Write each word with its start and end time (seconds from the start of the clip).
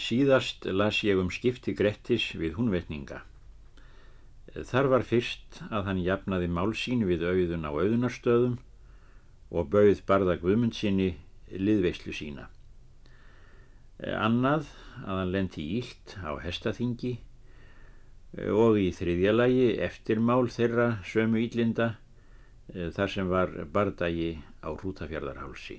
Síðast 0.00 0.64
las 0.70 1.02
ég 1.04 1.18
um 1.20 1.30
skipti 1.32 1.74
Grettis 1.76 2.30
við 2.38 2.54
húnvetninga. 2.56 3.22
Þar 4.64 4.88
var 4.92 5.04
fyrst 5.04 5.60
að 5.68 5.88
hann 5.90 6.00
jafnaði 6.00 6.48
málsín 6.48 7.02
við 7.08 7.26
auðun 7.28 7.66
á 7.68 7.70
auðunarstöðum 7.74 8.56
og 9.50 9.68
bauð 9.72 10.00
barða 10.08 10.38
Guðmundsinni 10.40 11.10
liðveislu 11.50 12.14
sína. 12.16 12.46
Annað 14.00 14.70
að 15.04 15.20
hann 15.20 15.34
lendi 15.34 15.66
ílt 15.78 16.16
á 16.24 16.36
hestaþingi 16.40 17.16
og 18.52 18.78
í 18.80 18.88
þriðja 18.96 19.34
lagi 19.34 19.68
eftirmál 19.86 20.46
þeirra 20.52 20.88
sömu 21.08 21.42
ílinda 21.42 21.94
þar 22.96 23.12
sem 23.12 23.28
var 23.30 23.52
bardagi 23.72 24.34
á 24.64 24.70
Rútafjörðarhálsi. 24.72 25.78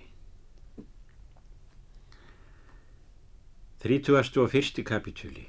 31. 3.78 4.82
kapitúli 4.82 5.44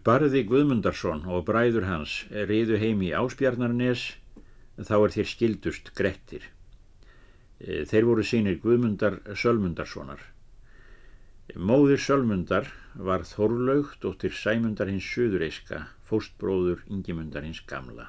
Barði 0.00 0.40
Guðmundarsson 0.48 1.26
og 1.28 1.42
bræður 1.44 1.84
hans 1.84 2.14
riðu 2.48 2.78
heim 2.80 3.02
í 3.04 3.10
Áspjarnarnes 3.12 4.06
þá 4.80 4.94
er 4.96 5.14
þeir 5.18 5.28
skildust 5.34 5.92
grettir. 5.92 6.48
Þeir 7.60 8.08
voru 8.08 8.24
sínir 8.24 8.56
Guðmundar 8.64 9.20
Sölmundarssonar. 9.36 10.24
Móðir 11.52 12.00
Sölmundar 12.00 12.72
var 12.96 13.28
Þorlaug 13.28 13.92
dóttir 14.00 14.32
Sæmundar 14.32 14.88
hins 14.88 15.04
Suðureiska, 15.04 15.84
fóstbróður 16.08 16.80
Ingimundar 16.88 17.44
hins 17.44 17.60
Gamla. 17.68 18.08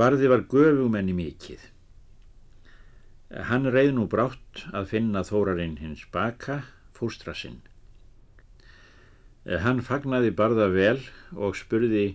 Barði 0.00 0.32
var 0.32 0.48
göfumenni 0.48 1.12
mikill. 1.12 1.60
Hann 3.28 3.68
reið 3.68 3.90
nú 3.92 4.06
brátt 4.08 4.62
að 4.72 4.86
finna 4.94 5.20
þórarinn 5.20 5.76
hins 5.82 6.06
baka, 6.12 6.62
fóstra 6.96 7.34
sinn. 7.36 7.60
Hann 9.44 9.82
fagnaði 9.84 10.32
barða 10.36 10.68
vel 10.72 11.00
og 11.36 11.56
spurði 11.56 12.06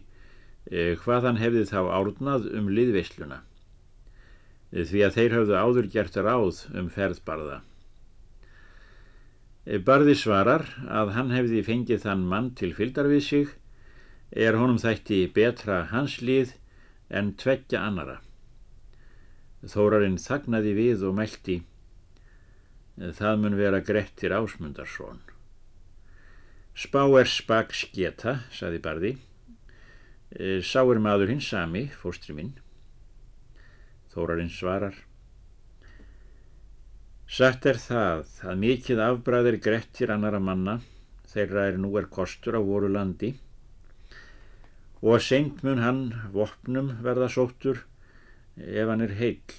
hvað 1.03 1.27
hann 1.27 1.41
hefði 1.41 1.67
þá 1.69 1.79
árnað 1.99 2.47
um 2.57 2.71
liðveisluna, 2.71 3.39
því 4.73 5.05
að 5.05 5.15
þeir 5.19 5.37
hafðu 5.37 5.55
áður 5.59 5.91
gert 5.93 6.17
ráð 6.17 6.63
um 6.73 6.89
ferðbarða. 6.89 7.61
Barði 9.85 10.17
svarar 10.19 10.65
að 10.89 11.13
hann 11.15 11.31
hefði 11.31 11.61
fengið 11.63 12.03
þann 12.07 12.25
mann 12.27 12.51
til 12.57 12.73
fyldar 12.75 13.07
við 13.11 13.23
sig, 13.27 13.53
er 14.33 14.57
honum 14.57 14.81
þætti 14.81 15.27
betra 15.35 15.83
hans 15.93 16.21
lið 16.25 16.57
en 17.13 17.35
tveggja 17.37 17.85
annara. 17.85 18.17
Þórarinn 19.63 20.19
þagnaði 20.19 20.73
við 20.75 21.05
og 21.07 21.15
meldi. 21.17 21.61
Það 22.99 23.39
mun 23.41 23.55
vera 23.57 23.79
Grettir 23.85 24.35
Ásmundarsson. 24.35 25.21
Spá 26.73 27.03
er 27.19 27.29
spak 27.29 27.73
sketa, 27.77 28.39
saði 28.51 28.81
Barði. 28.83 29.13
Sá 30.65 30.81
er 30.83 30.99
maður 31.01 31.31
hins 31.33 31.47
sami, 31.53 31.87
fóstri 32.01 32.35
minn. 32.35 32.53
Þórarinn 34.13 34.51
svarar. 34.53 34.97
Satt 37.29 37.65
er 37.65 37.79
það 37.81 38.27
að 38.45 38.59
mikið 38.61 38.99
afbræðir 39.01 39.61
Grettir 39.63 40.11
annara 40.13 40.41
manna 40.43 40.81
þeirra 41.33 41.69
er 41.71 41.79
nú 41.81 41.89
er 41.97 42.09
kostur 42.13 42.59
á 42.59 42.61
voru 42.61 42.89
landi 42.93 43.31
og 45.01 45.15
að 45.15 45.23
seint 45.25 45.63
mun 45.65 45.81
hann 45.81 46.03
vopnum 46.35 46.91
verða 47.05 47.29
sóttur 47.33 47.81
ef 48.57 48.89
hann 48.89 49.01
er 49.01 49.15
heill. 49.17 49.55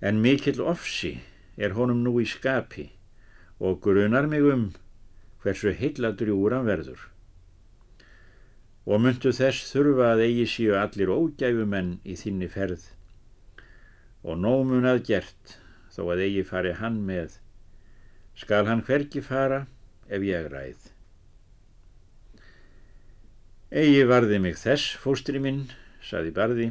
En 0.00 0.20
mikill 0.22 0.60
ofsi 0.60 1.16
er 1.56 1.76
honum 1.76 2.02
nú 2.04 2.16
í 2.20 2.26
skapi 2.28 2.90
og 3.60 3.80
grunar 3.84 4.28
mig 4.28 4.44
um 4.44 4.70
hversu 5.42 5.72
heilladrjúur 5.76 6.56
hann 6.56 6.68
verður. 6.68 6.98
Og 8.86 9.00
myndu 9.02 9.32
þess 9.34 9.72
þurfa 9.72 10.12
að 10.14 10.26
eigi 10.28 10.46
síu 10.50 10.76
allir 10.78 11.10
ógæfumenn 11.10 11.96
í 12.06 12.14
þinni 12.18 12.48
ferð 12.52 12.92
og 14.26 14.38
nómun 14.42 14.86
að 14.90 15.04
gert 15.06 15.56
þó 15.94 16.10
að 16.12 16.24
eigi 16.26 16.42
fari 16.46 16.74
hann 16.80 16.98
með, 17.06 17.38
skal 18.36 18.66
hann 18.68 18.82
hverki 18.84 19.22
fara 19.24 19.64
ef 20.10 20.24
ég 20.26 20.48
ræð. 20.52 20.90
Egi 23.70 24.02
varði 24.06 24.40
mig 24.42 24.58
þess, 24.60 24.96
fóstri 25.02 25.40
minn, 25.42 25.64
saði 26.02 26.34
barði, 26.34 26.68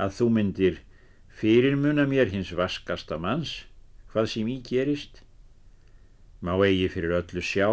að 0.00 0.14
þú 0.18 0.28
myndir 0.36 0.78
fyrirmuna 1.40 2.06
mér 2.08 2.32
hins 2.32 2.52
vaskasta 2.56 3.18
manns, 3.20 3.64
hvað 4.12 4.30
sem 4.32 4.48
í 4.48 4.60
gerist. 4.66 5.22
Má 6.40 6.56
eigi 6.64 6.88
fyrir 6.92 7.18
öllu 7.20 7.42
sjá, 7.44 7.68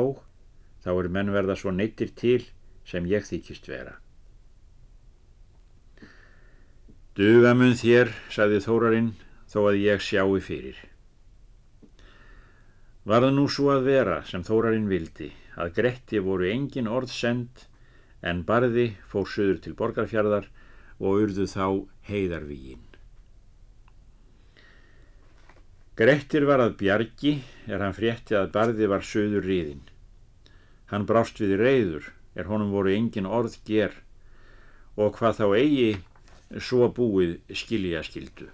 þá 0.84 0.92
er 0.98 1.10
menn 1.12 1.32
verða 1.36 1.56
svo 1.56 1.72
neittir 1.72 2.12
til 2.16 2.44
sem 2.88 3.08
ég 3.08 3.26
þykist 3.28 3.68
vera. 3.72 3.96
Duga 7.18 7.56
mun 7.58 7.74
þér, 7.74 8.12
saði 8.30 8.60
Þórarinn, 8.62 9.14
þó 9.50 9.72
að 9.72 9.80
ég 9.82 10.04
sjáu 10.06 10.38
fyrir. 10.44 10.78
Var 13.08 13.24
það 13.24 13.34
nú 13.34 13.48
svo 13.50 13.72
að 13.74 13.88
vera 13.88 14.20
sem 14.28 14.44
Þórarinn 14.46 14.90
vildi, 14.92 15.32
að 15.58 15.74
Gretti 15.80 16.22
voru 16.22 16.46
engin 16.52 16.92
orð 16.92 17.10
send, 17.16 17.64
en 18.22 18.44
barði 18.46 18.92
fór 19.10 19.26
söður 19.32 19.62
til 19.64 19.74
borgarfjörðar 19.80 20.52
og 21.00 21.24
urðu 21.24 21.46
þá 21.50 21.66
heiðarvígin. 22.10 22.84
Grettir 25.98 26.46
var 26.46 26.62
að 26.62 26.76
bjargi 26.78 27.32
er 27.66 27.82
hann 27.82 27.96
frétti 27.98 28.36
að 28.38 28.52
barði 28.54 28.90
var 28.90 29.06
söður 29.06 29.48
riðin. 29.50 29.82
Hann 30.92 31.08
brást 31.10 31.42
við 31.42 31.56
reyður 31.58 32.12
er 32.38 32.46
honum 32.52 32.70
voru 32.76 32.94
engin 32.94 33.26
orð 33.26 33.58
ger 33.66 33.96
og 34.98 35.18
hvað 35.18 35.40
þá 35.40 35.48
eigi 35.58 35.90
svo 36.62 36.88
búið 36.94 37.38
skilja 37.58 38.04
skildu. 38.06 38.48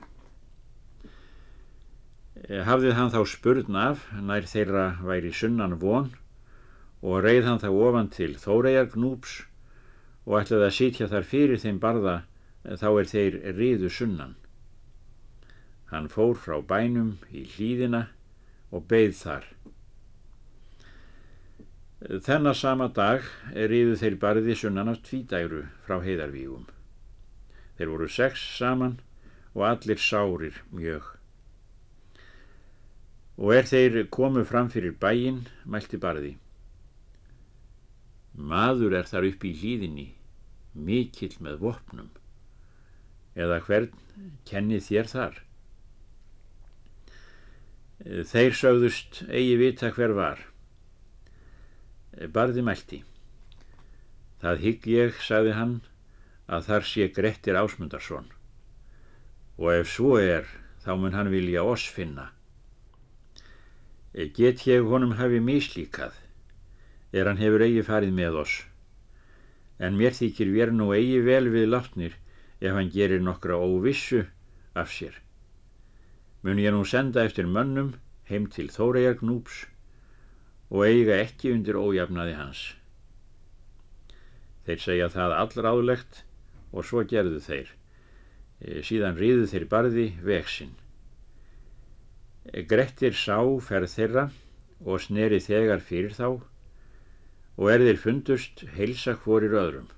Hafðið 2.44 2.98
hann 2.98 3.12
þá 3.14 3.22
spurn 3.30 3.78
af 3.80 4.08
nær 4.20 4.48
þeirra 4.50 4.86
væri 5.04 5.32
sunnan 5.36 5.78
von 5.84 6.10
og 7.04 7.22
reið 7.24 7.48
hann 7.48 7.62
þá 7.62 7.70
ofan 7.72 8.10
til 8.12 8.34
Þórejar 8.40 8.90
gnúps 8.96 9.42
og 10.24 10.40
ætlaði 10.40 10.70
að 10.70 10.78
sitja 10.78 11.10
þar 11.12 11.28
fyrir 11.28 11.60
þeim 11.60 11.80
barða 11.84 12.22
þá 12.64 12.90
er 13.00 13.10
þeir 13.12 13.38
riðu 13.58 13.90
sunnan. 13.92 14.36
Hann 15.92 16.08
fór 16.10 16.38
frá 16.40 16.62
bænum 16.64 17.18
í 17.30 17.44
hlýðina 17.56 18.08
og 18.74 18.88
beigð 18.90 19.18
þar. 19.20 19.48
Þennar 22.04 22.58
sama 22.60 22.88
dag 22.92 23.28
riðu 23.54 23.98
þeir 24.00 24.16
barði 24.20 24.56
sunnan 24.60 24.92
af 24.92 25.04
tvítæru 25.08 25.66
frá 25.86 26.00
heiðarvígum. 26.04 26.66
Þeir 27.78 27.92
voru 27.92 28.08
sex 28.12 28.42
saman 28.58 28.98
og 29.54 29.68
allir 29.68 30.00
sárir 30.00 30.64
mjög. 30.72 31.04
Og 33.38 33.54
er 33.56 33.68
þeir 33.68 34.04
komu 34.14 34.44
fram 34.46 34.70
fyrir 34.70 34.96
bæin, 35.00 35.46
mælti 35.66 35.98
barði. 35.98 36.36
Maður 38.34 38.98
er 38.98 39.08
þar 39.10 39.30
upp 39.30 39.46
í 39.46 39.54
hlýðinni, 39.58 40.10
mikill 40.74 41.34
með 41.42 41.60
vopnum 41.62 42.12
eða 43.36 43.60
hvern 43.66 43.90
kenni 44.48 44.80
þér 44.84 45.10
þar? 45.10 45.40
Þeir 48.04 48.58
sögðust 48.60 49.24
eigi 49.30 49.56
vita 49.62 49.90
hver 49.96 50.14
var. 50.18 50.40
Barði 52.36 52.64
mælti. 52.66 53.00
Það 54.44 54.64
hygg 54.66 54.88
ég, 54.92 55.20
sagði 55.24 55.54
hann, 55.56 55.76
að 56.52 56.66
þar 56.68 56.88
sé 56.90 57.08
Grettir 57.16 57.56
Ásmundarsson 57.56 58.28
og 59.58 59.70
ef 59.70 59.90
svo 59.94 60.18
er, 60.18 60.48
þá 60.82 60.96
mun 60.98 61.14
hann 61.16 61.30
vilja 61.32 61.62
oss 61.64 61.86
finna. 61.86 62.32
Get 64.14 64.66
ég 64.68 64.86
honum 64.90 65.14
hafi 65.18 65.40
mislíkað, 65.42 66.14
er 67.14 67.30
hann 67.30 67.42
hefur 67.42 67.64
eigi 67.66 67.84
farið 67.86 68.16
með 68.18 68.40
oss, 68.44 68.56
en 69.78 69.98
mér 69.98 70.18
þykir 70.18 70.52
vér 70.54 70.74
nú 70.74 70.90
eigi 70.98 71.22
vel 71.26 71.48
við 71.54 71.70
látnir 71.70 72.18
ef 72.64 72.72
hann 72.78 72.92
gerir 72.96 73.22
nokkra 73.22 73.60
óvissu 73.60 74.24
af 74.80 74.92
sér. 74.96 75.16
Mun 76.44 76.62
ég 76.64 76.72
nú 76.72 76.84
senda 76.88 77.24
eftir 77.28 77.48
mönnum 77.48 77.94
heim 78.30 78.48
til 78.52 78.70
Þórejar 78.72 79.20
Gnúps 79.20 79.66
og 80.72 80.86
eiga 80.88 81.20
ekki 81.20 81.52
undir 81.54 81.78
ójafnaði 81.80 82.36
hans. 82.40 82.62
Þeir 84.64 84.80
segja 84.86 85.10
það 85.12 85.36
allráðlegt 85.42 86.22
og 86.72 86.88
svo 86.88 87.04
gerðu 87.08 87.42
þeir. 87.44 87.74
E, 88.64 88.80
síðan 88.88 89.20
ríðu 89.20 89.50
þeir 89.52 89.68
barði 89.72 90.08
veksinn. 90.24 90.72
E, 92.48 92.64
Grettir 92.64 93.16
sá 93.20 93.44
ferð 93.68 93.92
þeirra 93.98 94.26
og 94.84 95.04
sneri 95.04 95.42
þegar 95.44 95.84
fyrir 95.84 96.16
þá 96.16 96.30
og 96.34 97.68
er 97.70 97.84
þeir 97.86 98.00
fundust 98.02 98.64
heilsa 98.78 99.18
hvorir 99.26 99.60
öðrum. 99.60 99.92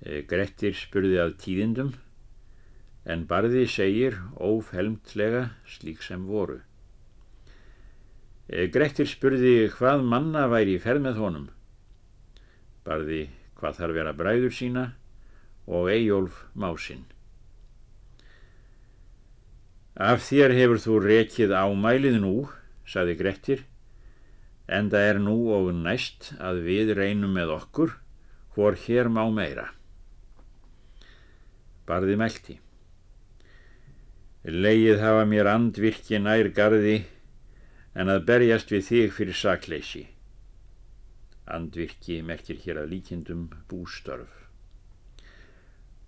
E, 0.00 0.22
Grettir 0.24 0.76
spurði 0.76 1.18
að 1.20 1.36
tíðindum 1.42 1.92
en 3.04 3.24
barði 3.28 3.66
segir 3.68 4.18
ófelmtlega 4.36 5.50
slík 5.68 6.02
sem 6.04 6.26
voru. 6.28 6.60
Eh, 8.50 8.66
Grettir 8.72 9.08
spurði 9.08 9.70
hvað 9.76 10.04
manna 10.04 10.46
væri 10.50 10.76
í 10.76 10.82
ferð 10.82 11.04
með 11.06 11.20
honum. 11.22 11.46
Barði 12.84 13.28
hvað 13.60 13.80
þarf 13.80 13.96
vera 13.96 14.14
bræður 14.16 14.54
sína 14.56 14.84
og 15.68 15.90
Eyjólf 15.92 16.44
másinn. 16.56 17.04
Af 20.00 20.24
þér 20.24 20.54
hefur 20.56 20.80
þú 20.80 20.94
rekið 21.04 21.52
ámælið 21.52 22.16
nú, 22.22 22.36
saði 22.88 23.18
Grettir, 23.18 23.66
en 24.66 24.88
það 24.90 25.08
er 25.10 25.20
nú 25.20 25.36
og 25.52 25.74
næst 25.76 26.32
að 26.40 26.62
við 26.64 26.94
reynum 26.96 27.34
með 27.36 27.52
okkur 27.58 27.98
hvor 28.54 28.78
hér 28.86 29.10
má 29.12 29.26
meira. 29.30 29.68
Barði 31.90 32.16
meldi. 32.20 32.60
Leið 34.46 35.02
hafa 35.02 35.24
mér 35.28 35.50
andvirki 35.50 36.20
nær 36.22 36.48
gardi 36.56 37.00
en 37.98 38.12
að 38.12 38.24
berjast 38.28 38.70
við 38.72 38.86
þig 38.86 39.14
fyrir 39.16 39.36
sakleysi. 39.36 40.04
Andvirki 41.50 42.20
merkir 42.22 42.60
hér 42.62 42.84
að 42.84 42.92
líkindum 42.94 43.48
bústörf. 43.68 44.30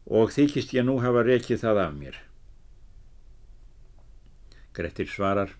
Og 0.06 0.30
þykist 0.34 0.72
ég 0.76 0.86
nú 0.86 1.00
hafa 1.02 1.24
rekið 1.26 1.64
það 1.64 1.82
af 1.82 1.92
mér. 1.98 2.16
Grettir 4.72 5.10
svarar. 5.10 5.52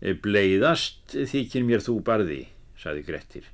Bleiðast 0.00 1.14
þykir 1.14 1.64
mér 1.66 1.82
þú 1.84 1.98
barði, 2.04 2.42
saði 2.76 3.04
Grettir, 3.06 3.46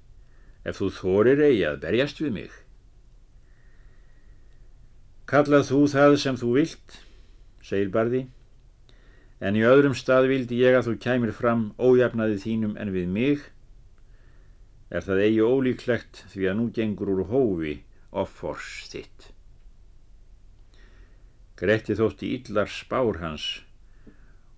ef 0.67 0.81
þú 0.81 0.89
þorir 0.97 1.43
eigi 1.49 1.65
að 1.69 1.81
berjast 1.85 2.23
við 2.23 2.37
mig. 2.37 2.53
Kallað 5.31 5.69
þú 5.69 5.81
það 5.93 6.13
sem 6.19 6.37
þú 6.41 6.49
vilt, 6.57 6.95
segir 7.63 7.91
barði, 7.95 8.25
en 9.39 9.55
í 9.55 9.61
öðrum 9.63 9.93
stað 9.95 10.27
vildi 10.33 10.57
ég 10.59 10.75
að 10.75 10.89
þú 10.89 10.95
kæmir 11.05 11.31
fram 11.37 11.61
ójafnaði 11.79 12.41
þínum 12.43 12.73
en 12.83 12.89
við 12.91 13.13
mig, 13.15 13.45
er 14.91 15.05
það 15.07 15.23
eigi 15.27 15.45
ólíklegt 15.47 16.25
því 16.33 16.49
að 16.51 16.57
nú 16.59 16.65
gengur 16.75 17.13
úr 17.13 17.23
hófi 17.31 17.75
offors 18.11 18.89
þitt. 18.91 19.29
Gretti 21.61 21.95
þótti 21.95 22.33
yllar 22.35 22.73
spár 22.73 23.21
hans 23.23 23.45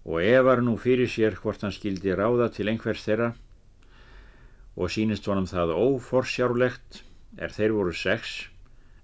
og 0.07 0.23
efar 0.25 0.63
nú 0.65 0.79
fyrir 0.81 1.11
sér 1.11 1.37
hvort 1.43 1.67
hann 1.67 1.75
skildi 1.75 2.15
ráða 2.17 2.49
til 2.55 2.71
einhvers 2.73 3.05
þeirra 3.05 3.35
og 4.73 4.89
sínist 4.95 5.29
honum 5.29 5.51
það 5.51 5.75
óforsjárlegt 5.77 7.03
er 7.37 7.53
þeir 7.53 7.77
voru 7.77 7.93
sex 7.93 8.47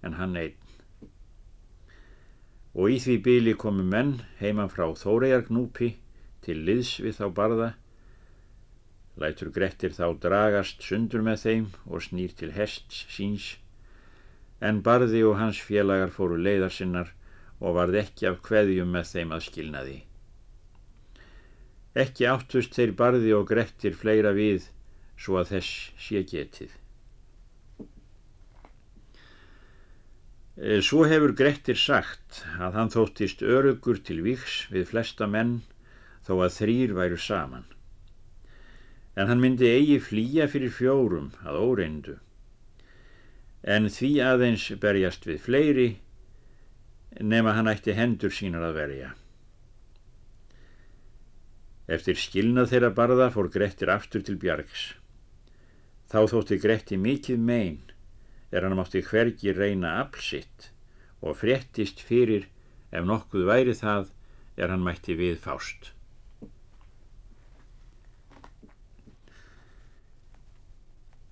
en 0.00 0.17
hann 0.17 0.41
einn. 0.41 0.68
Og 2.79 2.95
í 2.95 2.99
því 3.03 3.15
byli 3.27 3.55
komu 3.59 3.83
menn 3.83 4.13
heima 4.39 4.69
frá 4.71 4.87
Þórejargnúpi 5.01 5.89
til 6.47 6.61
liðs 6.69 6.93
við 7.03 7.17
þá 7.19 7.25
barða, 7.39 7.69
lætur 9.19 9.51
Grettir 9.57 9.97
þá 9.97 10.07
dragast 10.23 10.85
sundur 10.87 11.25
með 11.27 11.43
þeim 11.45 11.67
og 11.91 12.05
snýr 12.07 12.37
til 12.39 12.53
hests 12.55 13.01
síns, 13.17 13.49
en 14.63 14.79
barði 14.87 15.25
og 15.27 15.41
hans 15.41 15.59
félagar 15.59 16.15
fóru 16.15 16.39
leiðarsinnar 16.39 17.11
og 17.59 17.75
varð 17.81 17.99
ekki 18.05 18.31
af 18.31 18.39
kveðjum 18.47 18.95
með 18.95 19.11
þeim 19.13 19.35
að 19.35 19.47
skilnaði. 19.49 19.97
Ekki 21.99 22.29
áttust 22.31 22.79
þeir 22.79 22.95
barði 22.99 23.35
og 23.35 23.49
Grettir 23.51 23.97
fleira 23.99 24.31
við 24.37 24.69
svo 25.19 25.41
að 25.41 25.57
þess 25.57 25.89
sé 25.99 26.23
getið. 26.31 26.71
Svo 30.58 31.05
hefur 31.06 31.31
Grettir 31.38 31.78
sagt 31.78 32.40
að 32.58 32.75
hann 32.75 32.88
þóttist 32.90 33.44
örugur 33.46 34.00
til 34.02 34.25
viks 34.25 34.64
við 34.75 34.88
flesta 34.90 35.28
menn 35.31 35.60
þó 36.26 36.40
að 36.43 36.55
þrýr 36.56 36.94
væru 36.96 37.19
saman. 37.22 37.66
En 39.14 39.31
hann 39.31 39.38
myndi 39.38 39.69
eigi 39.70 40.00
flýja 40.02 40.49
fyrir 40.50 40.72
fjórum 40.75 41.28
að 41.46 41.60
óreindu. 41.62 42.16
En 43.62 43.87
því 43.87 44.10
aðeins 44.26 44.64
berjast 44.82 45.28
við 45.31 45.38
fleiri 45.46 45.88
nema 47.22 47.55
hann 47.55 47.70
ætti 47.70 47.94
hendur 47.94 48.34
sínar 48.34 48.66
að 48.66 48.81
verja. 48.81 49.12
Eftir 51.87 52.19
skilnað 52.19 52.72
þeirra 52.72 52.90
barða 52.99 53.31
fór 53.31 53.46
Grettir 53.55 53.94
aftur 53.94 54.26
til 54.26 54.34
Bjargs. 54.43 54.90
Þá 56.10 56.19
þótti 56.34 56.58
Gretti 56.58 56.99
mikið 56.99 57.38
mein 57.38 57.78
er 58.50 58.65
hann 58.65 58.77
mátti 58.79 59.03
hvergi 59.05 59.53
reyna 59.56 59.99
aflsitt 60.03 60.71
og 61.21 61.37
fréttist 61.41 62.00
fyrir 62.05 62.49
ef 62.93 63.05
nokkuð 63.05 63.47
væri 63.49 63.75
það 63.77 64.11
er 64.59 64.73
hann 64.73 64.85
mætti 64.85 65.17
við 65.19 65.39
fást. 65.43 65.93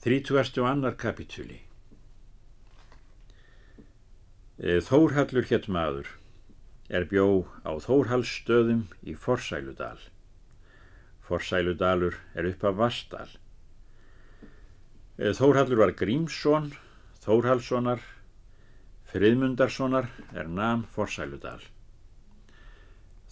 Þrítúastu 0.07 0.63
annar 0.63 0.95
kapitúli 0.95 1.59
e, 4.59 4.79
Þórhallur 4.87 5.49
hétt 5.51 5.67
maður 5.73 6.13
er 6.87 7.09
bjó 7.11 7.49
á 7.67 7.75
Þórhallsstöðum 7.83 8.85
í 9.03 9.17
Forsæludal. 9.19 9.99
Forsæludalur 11.27 12.21
er 12.39 12.47
upp 12.53 12.63
af 12.71 12.79
Vastal. 12.79 13.31
E, 15.19 15.35
Þórhallur 15.35 15.83
var 15.83 15.97
Grímsson 15.99 16.71
Þórhalssonar, 17.27 17.99
Friðmundarssonar 19.11 20.07
er 20.31 20.47
nam 20.47 20.85
Forsæludal. 20.95 21.59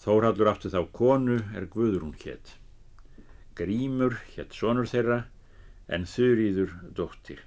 Þórhallur 0.03 0.49
átti 0.51 0.67
þá 0.73 0.81
konu 0.91 1.37
er 1.55 1.69
Guðrún 1.71 2.11
hétt. 2.19 2.57
Grímur 3.55 4.17
hétt 4.33 4.51
sonur 4.51 4.89
þeirra 4.91 5.21
en 5.87 6.03
Þurýður 6.11 6.73
dóttir. 6.97 7.39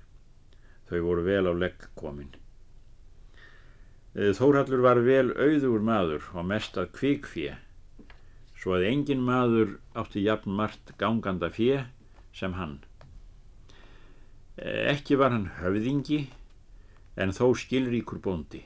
Þau 0.88 1.02
voru 1.04 1.26
vel 1.28 1.44
á 1.44 1.52
legg 1.52 1.84
komin. 2.00 2.32
Þórhallur 4.16 4.86
var 4.88 5.02
vel 5.04 5.28
auður 5.36 5.84
maður 5.84 6.32
og 6.32 6.48
mest 6.48 6.80
að 6.80 6.94
kvikfje, 6.96 7.58
svo 8.56 8.78
að 8.78 8.88
engin 8.88 9.20
maður 9.20 9.76
átti 9.92 10.24
jafn 10.24 10.56
margt 10.56 10.96
ganganda 10.96 11.52
fje 11.52 11.84
sem 12.32 12.56
hann. 12.56 12.78
Ekki 14.56 15.20
var 15.20 15.36
hann 15.36 15.50
höfðingi 15.60 16.24
en 17.19 17.35
þó 17.35 17.50
skilríkur 17.59 18.20
bóndi. 18.23 18.62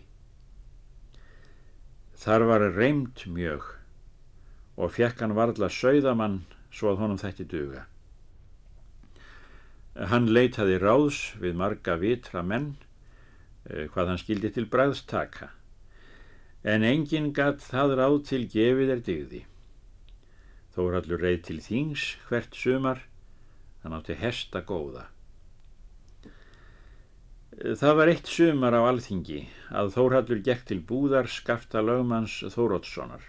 Þar 2.23 2.47
var 2.51 2.67
reymt 2.77 3.25
mjög 3.27 3.65
og 4.77 4.93
fekk 4.95 5.25
hann 5.25 5.35
varðla 5.37 5.71
sögðamann 5.73 6.43
svo 6.73 6.93
að 6.93 7.03
honum 7.03 7.21
þætti 7.21 7.49
duga. 7.49 7.87
Hann 10.13 10.31
leitaði 10.33 10.79
ráðs 10.81 11.25
við 11.41 11.59
marga 11.61 11.99
vitra 12.01 12.45
menn 12.45 12.75
eh, 13.69 13.89
hvað 13.93 14.13
hann 14.13 14.23
skildi 14.23 14.53
til 14.55 14.69
bræðstaka 14.73 15.51
en 16.63 16.85
enginn 16.87 17.33
gatt 17.35 17.65
það 17.67 17.97
ráð 17.99 18.19
til 18.29 18.45
gefið 18.51 18.93
er 18.95 19.01
digði. 19.07 19.41
Þó 20.73 20.81
er 20.85 20.99
allur 21.01 21.25
reið 21.27 21.41
til 21.49 21.59
þings 21.65 22.05
hvert 22.29 22.55
sumar, 22.57 23.03
hann 23.83 23.97
átti 23.97 24.15
hesta 24.17 24.63
góða. 24.65 25.09
Það 27.63 27.93
var 27.95 28.11
eitt 28.11 28.27
sumar 28.27 28.75
á 28.75 28.83
alþingi 28.91 29.45
að 29.71 29.93
Þórhallur 29.95 30.41
gekk 30.43 30.65
til 30.67 30.81
búðar 30.83 31.29
skafta 31.31 31.79
lögmanns 31.79 32.41
Þórótssonar. 32.51 33.23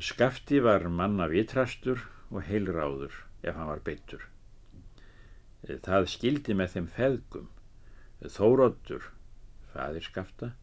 Skafti 0.00 0.62
var 0.64 0.86
manna 0.88 1.26
vitrastur 1.28 2.00
og 2.32 2.46
heilráður 2.48 3.12
ef 3.44 3.58
hann 3.58 3.68
var 3.68 3.82
beittur. 3.84 4.24
Það 5.60 6.08
skildi 6.14 6.56
með 6.56 6.72
þeim 6.78 6.88
feðgum. 6.94 7.50
Þóróttur, 8.24 9.10
fadir 9.74 10.08
skafta, 10.08 10.54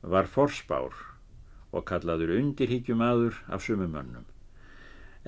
var 0.00 0.32
forspár 0.32 0.96
og 1.68 1.84
kallaður 1.84 2.32
undirhygjumadur 2.38 3.42
af 3.52 3.66
sumumönnum. 3.68 4.24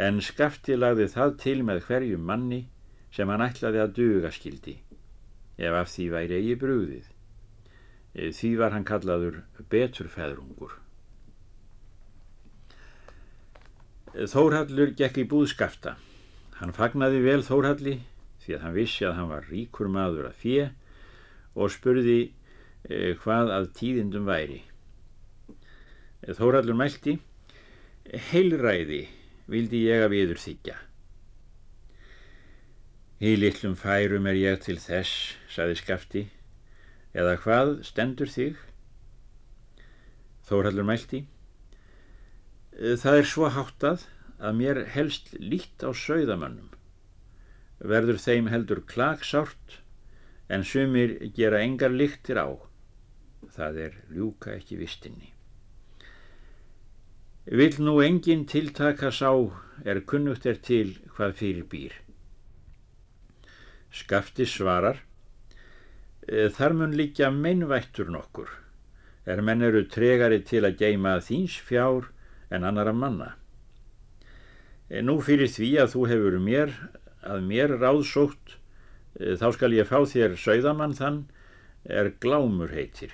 En 0.00 0.24
skafti 0.24 0.80
lagði 0.80 1.12
það 1.18 1.36
til 1.44 1.58
með 1.68 1.84
hverjum 1.90 2.24
manni 2.32 2.64
sem 3.12 3.28
hann 3.28 3.44
ætlaði 3.44 3.84
að 3.84 3.96
duga 4.00 4.32
skildi 4.32 4.78
ef 5.58 5.76
af 5.80 5.90
því 5.92 6.06
væri 6.12 6.38
eigi 6.40 6.56
brúðið. 6.60 7.10
E, 8.14 8.30
því 8.30 8.50
var 8.60 8.74
hann 8.74 8.86
kallaður 8.88 9.42
beturfæðrungur. 9.70 10.78
E, 14.14 14.26
Þórhallur 14.30 14.94
gekk 14.98 15.22
í 15.22 15.28
búðskafta. 15.30 15.96
Hann 16.60 16.74
fagnaði 16.74 17.22
vel 17.24 17.42
Þórhalli 17.42 17.98
því 18.44 18.56
að 18.56 18.64
hann 18.66 18.76
vissi 18.76 19.06
að 19.08 19.16
hann 19.18 19.30
var 19.32 19.46
ríkur 19.50 19.90
maður 19.90 20.28
að 20.28 20.40
fjö 20.42 20.64
og 21.54 21.72
spurði 21.72 22.18
eh, 22.88 23.14
hvað 23.22 23.52
að 23.54 23.70
tíðindum 23.78 24.28
væri. 24.28 24.60
Þórhallur 26.24 26.76
mælti, 26.76 27.18
heilræði 28.30 29.04
vildi 29.50 29.84
ég 29.84 30.04
að 30.04 30.14
viður 30.14 30.40
þykja. 30.40 30.76
Í 33.24 33.30
litlum 33.40 33.72
færum 33.78 34.26
er 34.28 34.36
ég 34.36 34.58
til 34.66 34.74
þess, 34.76 35.12
saði 35.48 35.78
skafti, 35.80 36.22
eða 37.16 37.38
hvað 37.40 37.70
stendur 37.88 38.28
þig? 38.28 38.58
Þórhallur 40.44 40.84
mælti. 40.84 41.22
Það 42.74 43.20
er 43.22 43.30
svo 43.30 43.48
háttað 43.54 44.04
að 44.36 44.58
mér 44.60 44.82
helst 44.92 45.32
lít 45.40 45.80
á 45.80 45.88
sögðamönnum. 45.96 46.68
Verður 47.94 48.20
þeim 48.20 48.52
heldur 48.52 48.84
klagsárt 48.92 49.78
en 50.52 50.68
sumir 50.68 51.16
gera 51.38 51.64
engar 51.64 51.96
líktir 51.96 52.36
á. 52.36 52.52
Það 53.56 53.82
er 53.86 54.00
ljúka 54.12 54.52
ekki 54.58 54.82
vistinni. 54.84 55.32
Vill 57.48 57.80
nú 57.80 58.02
engin 58.04 58.44
tiltaka 58.44 59.08
sá 59.08 59.32
er 59.84 60.04
kunnugt 60.04 60.44
er 60.44 60.60
til 60.60 60.98
hvað 61.16 61.38
fyrir 61.40 61.70
býr. 61.72 62.03
Skafti 63.94 64.46
svarar 64.48 65.02
Þar 66.24 66.72
mun 66.72 66.94
líka 66.96 67.28
meinvættur 67.30 68.08
nokkur. 68.08 68.48
Er 69.28 69.42
menn 69.44 69.62
eru 69.62 69.82
tregari 69.84 70.40
til 70.40 70.64
að 70.64 70.78
geima 70.80 71.18
þýns 71.20 71.58
fjár 71.66 72.08
en 72.48 72.64
annara 72.64 72.94
manna. 72.96 73.34
Nú 75.04 75.18
fyrir 75.24 75.52
því 75.52 75.70
að 75.82 75.92
þú 75.94 76.06
hefur 76.12 76.38
mér 76.40 76.72
að 77.24 77.44
mér 77.44 77.76
ráðsótt 77.80 78.56
þá 79.40 79.46
skal 79.56 79.76
ég 79.76 79.88
fá 79.88 80.00
þér 80.08 80.36
sögðamann 80.40 80.96
þann 80.96 81.20
er 81.84 82.12
glámur 82.20 82.72
heitir 82.72 83.12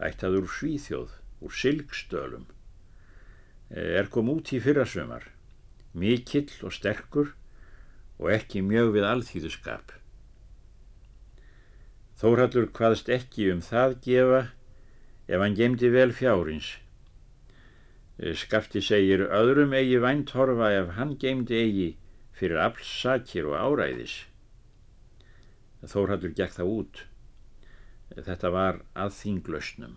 ættað 0.00 0.40
úr 0.40 0.48
Svíþjóð 0.54 1.16
úr 1.44 1.56
Silgstölum 1.56 2.46
er 3.70 4.08
kom 4.12 4.30
út 4.32 4.52
í 4.52 4.60
fyrrasumar. 4.60 5.24
Mikill 5.94 6.52
og 6.64 6.72
sterkur 6.74 7.32
og 8.20 8.30
ekki 8.36 8.62
mjög 8.62 8.94
við 8.98 9.08
alþýðuskap 9.14 9.96
Þórhallur 12.20 12.66
hvaðst 12.76 13.08
ekki 13.14 13.46
um 13.48 13.60
það 13.64 13.94
gefa 14.04 14.40
ef 15.24 15.40
hann 15.40 15.54
gemdi 15.56 15.88
vel 15.94 16.10
fjárins. 16.12 16.74
Skafti 18.36 18.82
segir 18.84 19.22
öðrum 19.24 19.72
eigi 19.78 19.96
vænt 20.04 20.34
horfa 20.36 20.68
ef 20.82 20.90
hann 20.98 21.14
gemdi 21.22 21.56
eigi 21.56 21.86
fyrir 22.36 22.60
aflsakir 22.60 23.48
og 23.48 23.56
áræðis. 23.56 24.18
Þórhallur 25.80 26.36
gekk 26.36 26.58
það 26.58 26.74
út. 26.74 27.02
Þetta 28.28 28.52
var 28.52 28.82
að 28.92 29.16
þinglausnum. 29.22 29.96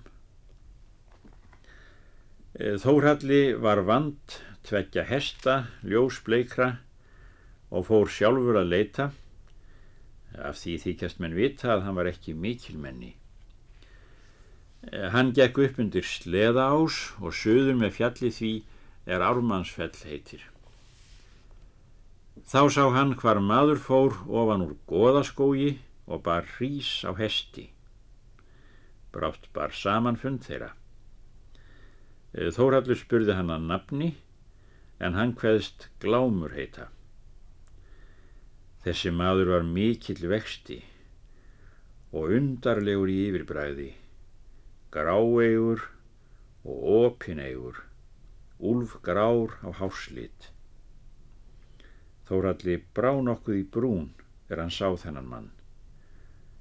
Þórhalli 2.55 3.43
var 3.59 3.83
vand, 3.83 4.39
tveggja 4.63 5.03
hesta, 5.11 5.57
ljósbleikra 5.83 6.77
og 7.73 7.87
fór 7.89 8.09
sjálfur 8.11 8.59
að 8.61 8.69
leita 8.69 9.09
af 10.37 10.57
því 10.61 10.77
þykjast 10.85 11.21
menn 11.21 11.35
vita 11.37 11.73
að 11.73 11.83
hann 11.87 11.97
var 11.97 12.09
ekki 12.09 12.33
mikilmenni. 12.37 13.13
Hann 15.13 15.31
gekk 15.35 15.59
upp 15.63 15.79
undir 15.79 16.05
sleðaás 16.05 16.97
og 17.21 17.35
söður 17.37 17.77
með 17.79 17.95
fjalli 17.97 18.31
því 18.35 18.53
er 19.09 19.23
ármannsfell 19.23 19.93
heitir. 20.03 20.43
Þá 22.43 22.61
sá 22.75 22.83
hann 22.91 23.13
hvar 23.19 23.39
maður 23.39 23.79
fór 23.79 24.17
ofan 24.27 24.65
úr 24.65 24.75
goðaskógi 24.89 25.77
og 26.09 26.23
bar 26.25 26.47
hrís 26.57 27.01
á 27.07 27.15
hesti. 27.15 27.69
Brátt 29.13 29.47
bar 29.53 29.71
samanfund 29.71 30.43
þeirra. 30.47 30.73
Þórhallur 32.33 32.97
spurði 32.97 33.37
hann 33.37 33.53
að 33.53 33.69
nafni 33.69 34.09
en 34.99 35.15
hann 35.17 35.35
hveðst 35.37 35.87
glámur 36.01 36.55
heita. 36.57 36.89
Þessi 38.83 39.13
maður 39.15 39.53
var 39.53 39.63
mikill 39.63 40.25
vexti 40.27 40.81
og 42.11 42.33
undarlegur 42.35 43.09
í 43.09 43.15
yfirbræði, 43.29 43.89
gráegur 44.93 45.85
og 46.67 46.81
opinegur, 46.97 47.79
úlfgrár 48.59 49.55
á 49.63 49.69
háslit. 49.79 50.49
Þóralli 52.27 52.77
brá 52.95 53.13
nokkuð 53.23 53.61
í 53.61 53.65
brún 53.75 54.11
er 54.51 54.59
hann 54.61 54.71
sá 54.71 54.91
þennan 54.99 55.31
mann, 55.31 55.49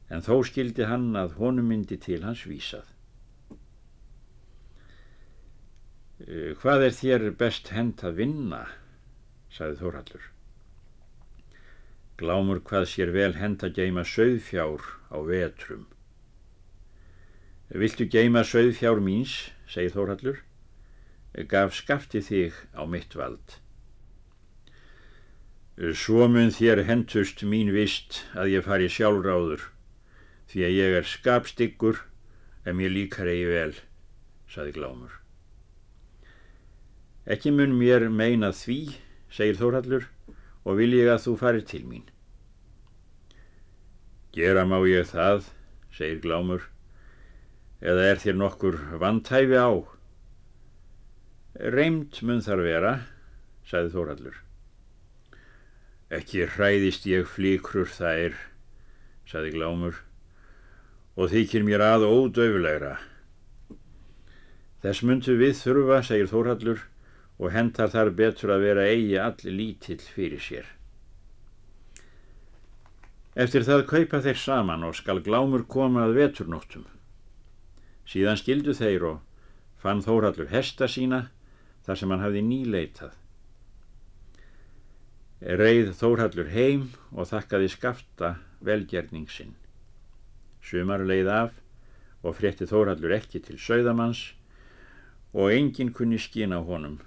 en 0.09 0.23
þó 0.23 0.41
skildi 0.47 0.87
hann 0.87 1.13
að 1.19 1.37
honum 1.43 1.69
myndi 1.69 1.99
til 2.01 2.23
hans 2.23 2.47
vísað. 2.47 2.87
Eh, 6.23 6.55
hvað 6.63 6.87
er 6.87 6.95
þér 6.95 7.27
best 7.35 7.73
hend 7.75 8.07
að 8.07 8.23
vinna, 8.23 8.63
saði 9.51 9.81
Þórallur. 9.83 10.31
Glámur 12.23 12.61
hvað 12.63 12.87
sér 12.87 13.11
vel 13.11 13.33
henda 13.35 13.67
geima 13.75 14.05
söðfjár 14.07 14.85
á 15.11 15.19
vetrum. 15.27 15.89
Viltu 17.73 18.07
geima 18.07 18.45
söðfjár 18.47 19.01
míns, 19.03 19.51
segir 19.67 19.91
Þórhallur, 19.97 20.39
gaf 21.51 21.75
skafti 21.75 22.21
þig 22.23 22.55
á 22.79 22.87
mitt 22.87 23.17
vald. 23.19 23.57
Svo 25.97 26.29
mun 26.29 26.53
þér 26.53 26.85
hendust 26.87 27.43
mín 27.49 27.73
vist 27.75 28.21
að 28.37 28.53
ég 28.55 28.67
fari 28.69 28.91
sjálfráður, 28.93 29.65
því 30.53 30.67
að 30.69 30.77
ég 30.77 30.97
er 31.01 31.09
skapstyggur 31.09 32.05
en 32.69 32.79
mér 32.79 32.93
líkar 32.93 33.33
eigi 33.33 33.49
vel, 33.51 33.75
saði 34.47 34.77
Glámur. 34.77 35.19
Ekki 37.27 37.51
mun 37.57 37.75
mér 37.81 38.07
meina 38.13 38.53
því, 38.55 38.93
segir 39.33 39.59
Þórhallur, 39.59 40.07
og 40.63 40.79
vil 40.79 40.93
ég 40.95 41.09
að 41.11 41.25
þú 41.25 41.39
farir 41.41 41.65
til 41.67 41.87
mín. 41.89 42.12
Gera 44.33 44.63
má 44.65 44.79
ég 44.89 45.05
það, 45.11 45.51
segir 45.93 46.23
Glámur, 46.25 46.63
eða 47.85 48.07
er 48.09 48.23
þér 48.23 48.39
nokkur 48.41 48.79
vantæfi 49.03 49.59
á? 49.61 49.73
Reimt 51.77 52.23
mun 52.25 52.41
þar 52.41 52.63
vera, 52.65 52.95
sagði 53.69 53.93
Þórallur. 53.93 54.39
Ekki 56.17 56.47
hræðist 56.55 57.05
ég 57.11 57.29
flíkrur 57.29 57.93
þær, 57.93 58.41
sagði 59.29 59.53
Glámur, 59.59 60.01
og 61.13 61.29
þykir 61.29 61.69
mér 61.69 61.85
að 61.91 62.09
ódöfulegra. 62.09 62.97
Þess 64.81 65.05
myndu 65.05 65.37
við 65.37 65.59
þurfa, 65.61 66.01
segir 66.09 66.33
Þórallur, 66.33 66.87
og 67.37 67.53
hentar 67.53 67.93
þar 67.93 68.17
betur 68.17 68.57
að 68.57 68.65
vera 68.65 68.89
eigi 68.89 69.19
allir 69.21 69.61
lítill 69.61 70.01
fyrir 70.01 70.41
sér. 70.41 70.79
Eftir 73.33 73.65
það 73.65 73.87
kaupa 73.89 74.19
þeir 74.21 74.37
saman 74.37 74.83
og 74.85 74.97
skal 74.99 75.23
glámur 75.25 75.63
koma 75.65 76.03
að 76.05 76.19
veturnóttum. 76.19 76.85
Síðan 78.05 78.37
skildu 78.37 78.75
þeir 78.77 79.07
og 79.09 79.47
fann 79.81 80.03
Þórallur 80.05 80.51
hesta 80.53 80.89
sína 80.91 81.31
þar 81.87 81.99
sem 81.99 82.13
hann 82.13 82.25
hafði 82.27 82.43
nýleitað. 82.45 83.17
Reið 85.41 85.95
Þórallur 85.97 86.53
heim 86.53 86.85
og 87.11 87.31
þakkaði 87.33 87.73
skafta 87.73 88.35
velgerning 88.61 89.27
sinn. 89.33 89.57
Sumar 90.61 91.01
leið 91.01 91.33
af 91.33 91.57
og 92.23 92.37
frétti 92.37 92.69
Þórallur 92.69 93.17
ekki 93.17 93.41
til 93.43 93.57
sögðamanns 93.57 94.27
og 95.33 95.51
enginn 95.57 95.97
kunni 95.97 96.21
skina 96.21 96.61
honum 96.61 97.01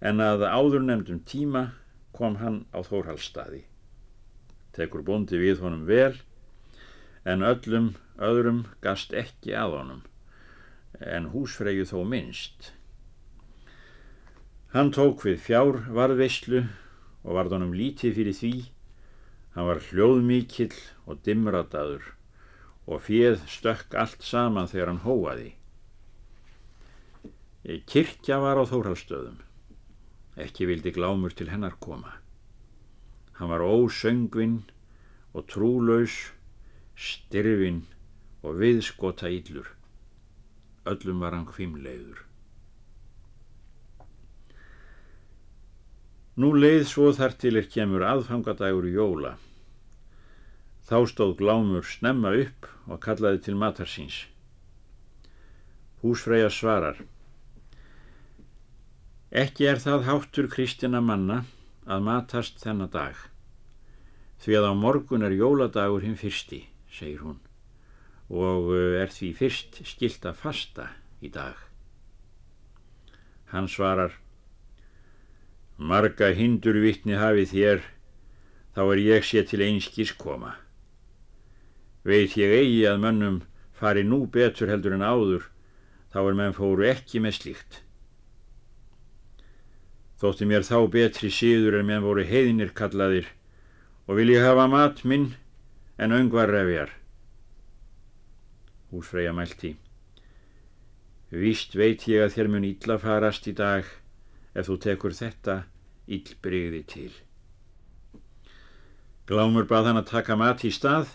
en 0.00 0.20
að 0.20 0.48
áður 0.48 0.82
nefndum 0.88 1.20
tíma 1.28 1.68
kom 2.16 2.40
hann 2.40 2.64
á 2.72 2.80
Þórhaldstaði. 2.80 3.66
Tekur 4.76 5.04
bóndi 5.06 5.40
við 5.40 5.62
honum 5.64 5.86
vel, 5.88 6.12
en 7.24 7.44
öllum 7.46 7.94
öðrum 8.22 8.66
gast 8.84 9.14
ekki 9.16 9.54
að 9.56 9.78
honum, 9.80 10.02
en 11.00 11.30
húsfreyju 11.32 11.86
þó 11.88 12.00
minnst. 12.08 12.72
Hann 14.76 14.92
tók 14.92 15.24
við 15.24 15.40
fjár 15.40 15.80
varðveislu 15.96 16.66
og 17.24 17.38
varð 17.38 17.56
honum 17.56 17.72
lítið 17.76 18.18
fyrir 18.18 18.36
því, 18.36 18.54
hann 19.56 19.68
var 19.70 19.80
hljóðmíkill 19.88 20.74
og 21.08 21.22
dimrataður 21.24 22.12
og 22.86 23.00
fjöð 23.08 23.40
stökk 23.50 23.96
allt 23.98 24.22
saman 24.22 24.68
þegar 24.70 24.92
hann 24.92 25.04
hóaði. 25.06 25.54
Kirkja 27.88 28.38
var 28.38 28.60
á 28.60 28.64
Þórhaldstöðum. 28.68 29.40
Ekki 30.38 30.68
vildi 30.68 30.92
glámur 30.94 31.34
til 31.34 31.48
hennar 31.50 31.74
koma. 31.82 32.12
Hann 33.36 33.50
var 33.52 33.60
ósöngvinn 33.60 34.62
og 35.36 35.44
trúlaus, 35.52 36.14
styrfinn 36.96 37.82
og 38.40 38.56
viðskota 38.62 39.28
íllur. 39.28 39.66
Öllum 40.88 41.20
var 41.20 41.34
hann 41.36 41.48
hvimleiður. 41.50 42.22
Nú 46.36 46.52
leið 46.52 46.86
svo 46.88 47.10
þar 47.16 47.34
til 47.40 47.56
er 47.60 47.68
kemur 47.72 48.04
aðfangadægur 48.04 48.88
í 48.88 48.94
jóla. 48.96 49.34
Þá 50.88 50.96
stóð 51.10 51.34
glámur 51.40 51.84
snemma 51.84 52.32
upp 52.40 52.68
og 52.86 53.00
kallaði 53.04 53.42
til 53.46 53.56
matarsins. 53.60 54.22
Húsfreyja 56.04 56.48
svarar. 56.52 57.00
Ekki 59.32 59.66
er 59.68 59.80
það 59.82 60.06
háttur 60.06 60.48
kristina 60.52 61.00
manna 61.04 61.42
að 61.86 62.02
matast 62.02 62.58
þennan 62.62 62.90
dag. 62.90 63.14
Því 64.42 64.58
að 64.58 64.68
á 64.68 64.72
morgun 64.76 65.24
er 65.26 65.34
jóladagur 65.34 66.04
hinn 66.04 66.18
fyrsti, 66.18 66.66
segir 66.90 67.22
hún, 67.22 67.38
og 68.28 68.72
eh, 68.74 69.00
er 69.02 69.12
því 69.14 69.30
fyrst 69.38 69.80
skilt 69.86 70.26
að 70.26 70.40
fasta 70.42 70.90
í 71.22 71.30
dag. 71.32 71.56
Hann 73.54 73.70
svarar, 73.70 74.18
marga 75.78 76.32
hindur 76.34 76.80
vittni 76.82 77.16
hafið 77.16 77.52
þér, 77.54 77.82
þá 78.74 78.82
er 78.84 79.02
ég 79.06 79.24
sé 79.24 79.46
til 79.46 79.62
einskís 79.62 80.12
koma. 80.18 80.56
Veit 82.06 82.36
ég 82.38 82.52
eigi 82.52 82.82
að 82.90 83.02
mönnum 83.02 83.40
fari 83.74 84.02
nú 84.06 84.26
betur 84.26 84.70
heldur 84.70 84.98
en 84.98 85.06
áður, 85.06 85.48
þá 86.12 86.20
er 86.26 86.38
menn 86.38 86.56
fóru 86.56 86.86
ekki 86.90 87.22
með 87.22 87.40
slíkt. 87.40 87.85
Þótti 90.16 90.46
mér 90.48 90.64
þá 90.64 90.78
betri 90.92 91.28
síður 91.28 91.80
en 91.80 91.90
menn 91.90 92.04
voru 92.04 92.24
heiðinir 92.24 92.72
kallaðir 92.76 93.28
og 94.06 94.16
vil 94.16 94.30
ég 94.32 94.46
hafa 94.46 94.64
mat 94.72 95.02
minn 95.04 95.34
en 96.00 96.14
öngvar 96.16 96.48
refjar. 96.52 96.94
Húsfreyja 98.92 99.34
mælti. 99.36 99.74
Víst 101.30 101.74
veit 101.76 102.06
ég 102.08 102.24
að 102.24 102.36
þér 102.36 102.50
mun 102.52 102.64
illa 102.64 102.96
farast 103.02 103.48
í 103.50 103.52
dag 103.56 103.84
ef 104.56 104.68
þú 104.70 104.76
tekur 104.86 105.16
þetta 105.16 105.56
illbrigði 106.06 106.82
til. 106.88 107.12
Glámur 109.26 109.66
bað 109.66 109.90
hann 109.90 110.00
að 110.00 110.12
taka 110.12 110.36
mat 110.38 110.62
í 110.64 110.70
stað 110.70 111.10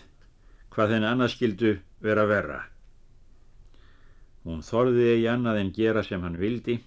hvað 0.72 0.94
þenni 0.94 1.08
annars 1.08 1.34
skildu 1.34 1.74
vera 2.04 2.26
verra. 2.28 2.60
Hún 4.44 4.62
þorði 4.66 5.08
eigi 5.14 5.28
annað 5.32 5.60
en 5.62 5.74
gera 5.74 6.02
sem 6.04 6.22
hann 6.22 6.38
vildi 6.38 6.78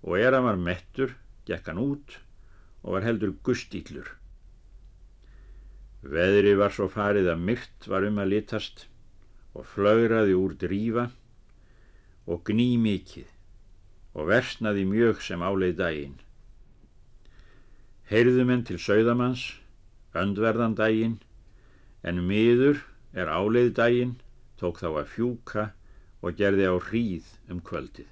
og 0.00 0.16
er 0.16 0.32
að 0.32 0.46
var 0.46 0.60
mettur, 0.60 1.12
gekk 1.48 1.70
hann 1.70 1.80
út 1.82 2.18
og 2.82 2.96
var 2.96 3.06
heldur 3.06 3.34
gustýllur. 3.46 4.08
Veðri 6.00 6.54
var 6.56 6.72
svo 6.72 6.88
farið 6.88 7.28
að 7.32 7.44
myrt 7.48 7.88
var 7.92 8.06
um 8.08 8.20
að 8.22 8.32
litast 8.34 8.86
og 9.52 9.66
flögraði 9.68 10.36
úr 10.38 10.54
drífa 10.56 11.10
og 12.30 12.42
gný 12.48 12.72
mikið 12.80 13.28
og 14.14 14.30
versnaði 14.30 14.86
mjög 14.88 15.20
sem 15.22 15.42
áleið 15.42 15.76
daginn. 15.80 16.16
Heyrðumenn 18.10 18.64
til 18.66 18.78
sögðamanns, 18.82 19.44
öndverðan 20.18 20.74
daginn, 20.78 21.18
en 22.02 22.24
miður 22.26 22.80
er 23.14 23.30
áleið 23.30 23.74
daginn, 23.78 24.16
tók 24.58 24.80
þá 24.82 24.88
að 24.90 25.12
fjúka 25.12 25.66
og 26.20 26.34
gerði 26.40 26.66
á 26.66 26.74
hríð 26.88 27.28
um 27.52 27.60
kvöldið. 27.62 28.08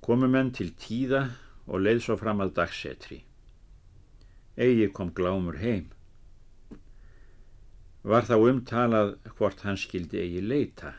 Komu 0.00 0.28
menn 0.32 0.48
til 0.56 0.70
tíða 0.80 1.26
og 1.68 1.82
leið 1.84 2.00
svo 2.04 2.16
fram 2.16 2.40
að 2.40 2.54
dagsetri. 2.56 3.18
Egi 4.56 4.88
kom 4.96 5.12
glámur 5.16 5.58
heim. 5.60 5.90
Var 8.02 8.24
þá 8.24 8.36
umtalað 8.40 9.10
hvort 9.36 9.60
hann 9.66 9.76
skildi 9.76 10.22
eigi 10.22 10.40
leita, 10.40 10.94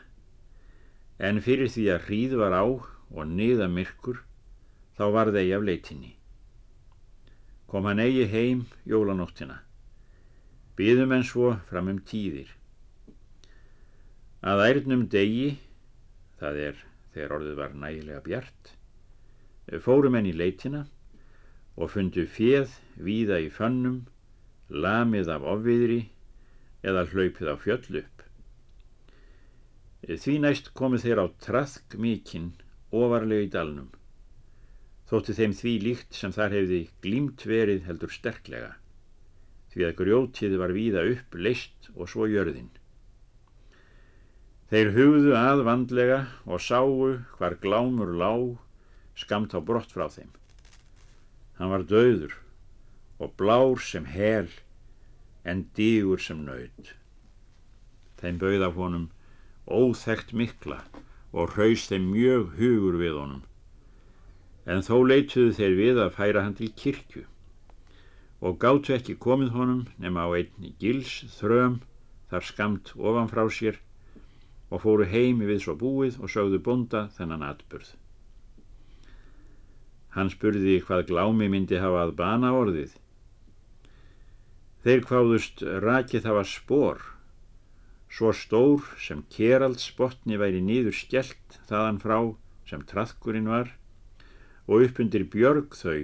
en 1.18 1.42
fyrir 1.42 1.70
því 1.74 1.88
að 1.90 2.04
hríð 2.06 2.36
var 2.38 2.54
á 2.54 2.62
og 2.62 3.24
niða 3.26 3.66
myrkur, 3.68 4.20
þá 4.94 5.04
var 5.16 5.32
þeir 5.34 5.56
af 5.58 5.66
leitinni. 5.66 6.12
Kom 7.66 7.88
hann 7.90 8.02
eigi 8.04 8.28
heim 8.30 8.66
jólanóttina. 8.86 9.58
Býðum 10.78 11.14
en 11.18 11.26
svo 11.26 11.56
fram 11.68 11.90
um 11.90 11.98
tíðir. 12.06 12.54
Að 14.42 14.62
ærnum 14.68 15.04
degi, 15.10 15.58
það 16.38 16.62
er 16.68 16.78
þegar 17.14 17.34
orðið 17.38 17.58
var 17.58 17.76
nægilega 17.82 18.22
bjart, 18.24 18.72
fórum 19.84 20.18
enn 20.18 20.30
í 20.30 20.34
leitina 20.36 20.82
og 21.76 21.92
fundu 21.94 22.26
fjöð 22.28 22.74
víða 22.96 23.38
í 23.44 23.48
fönnum, 23.52 24.02
lamið 24.68 25.30
af 25.36 25.46
ofviðri 25.54 26.02
eða 26.82 27.06
hlaupið 27.12 27.52
á 27.52 27.56
fjöll 27.62 28.02
upp. 28.02 28.26
Því 30.02 30.36
næst 30.42 30.72
komu 30.74 30.98
þeir 30.98 31.22
á 31.22 31.26
traðk 31.44 31.94
mikinn 31.94 32.52
ofarlega 32.90 33.46
í 33.46 33.52
dalnum. 33.54 33.90
Þótti 35.08 35.36
þeim 35.38 35.56
því 35.56 35.74
líkt 35.86 36.16
sem 36.18 36.34
þar 36.34 36.56
hefði 36.58 36.84
glímt 37.04 37.46
verið 37.46 37.84
heldur 37.86 38.10
sterklega 38.10 38.76
því 39.72 39.86
að 39.88 39.96
grjótið 39.98 40.58
var 40.60 40.72
víða 40.76 41.02
upp, 41.14 41.36
leist 41.36 41.88
og 41.96 42.10
svo 42.12 42.28
jörðin. 42.28 42.68
Þeir 44.72 44.92
hugðu 44.96 45.32
að 45.36 45.64
vandlega 45.68 46.18
og 46.48 46.60
sáu 46.64 47.16
hvar 47.38 47.56
glámur 47.60 48.12
lág 48.16 48.58
skamt 49.18 49.54
á 49.56 49.60
brott 49.60 49.92
frá 49.92 50.08
þeim. 50.08 50.30
Hann 51.58 51.72
var 51.72 51.84
döður 51.86 52.34
og 53.22 53.34
blár 53.38 53.80
sem 53.80 54.06
hel 54.08 54.48
en 55.44 55.66
dígur 55.76 56.20
sem 56.22 56.42
nöyð. 56.46 56.92
Þeim 58.20 58.38
bauð 58.42 58.66
af 58.66 58.78
honum 58.78 59.08
óþægt 59.66 60.32
mikla 60.34 60.80
og 61.32 61.54
hraus 61.54 61.88
þeim 61.90 62.10
mjög 62.12 62.56
hugur 62.58 62.98
við 63.00 63.18
honum. 63.18 63.44
En 64.66 64.82
þó 64.86 65.02
leituðu 65.06 65.54
þeir 65.58 65.78
við 65.78 66.02
að 66.02 66.14
færa 66.18 66.44
hann 66.44 66.58
til 66.58 66.70
kirkju 66.78 67.24
og 68.42 68.58
gáttu 68.62 68.94
ekki 68.96 69.18
komið 69.22 69.54
honum 69.54 69.82
nema 70.02 70.26
á 70.26 70.34
einni 70.34 70.74
gils 70.82 71.22
þröm 71.38 71.80
þar 72.30 72.46
skamt 72.46 72.94
ofan 72.98 73.30
frá 73.30 73.44
sér 73.50 73.78
og 74.72 74.82
fóru 74.82 75.06
heimi 75.06 75.46
við 75.46 75.66
svo 75.66 75.76
búið 75.78 76.18
og 76.22 76.32
sögðu 76.32 76.62
bonda 76.64 77.06
þennan 77.16 77.44
atburð. 77.46 77.90
Hann 80.12 80.30
spurði 80.32 80.80
hvað 80.84 81.06
glámi 81.08 81.48
myndi 81.48 81.78
hafa 81.80 82.06
að 82.06 82.14
bana 82.18 82.52
orðið. 82.56 82.96
Þeir 84.82 85.04
kváðust 85.08 85.62
rakið 85.84 86.26
hafa 86.28 86.42
spór, 86.48 87.02
svo 88.12 88.32
stór 88.36 88.88
sem 89.00 89.22
keraldsbotni 89.32 90.36
væri 90.40 90.60
nýður 90.64 90.96
skelt 90.98 91.60
þaðan 91.70 92.00
frá 92.02 92.18
sem 92.68 92.82
traðkurinn 92.88 93.48
var 93.52 93.70
og 94.66 94.84
upp 94.86 95.00
undir 95.02 95.24
björg 95.32 95.76
þau 95.78 96.02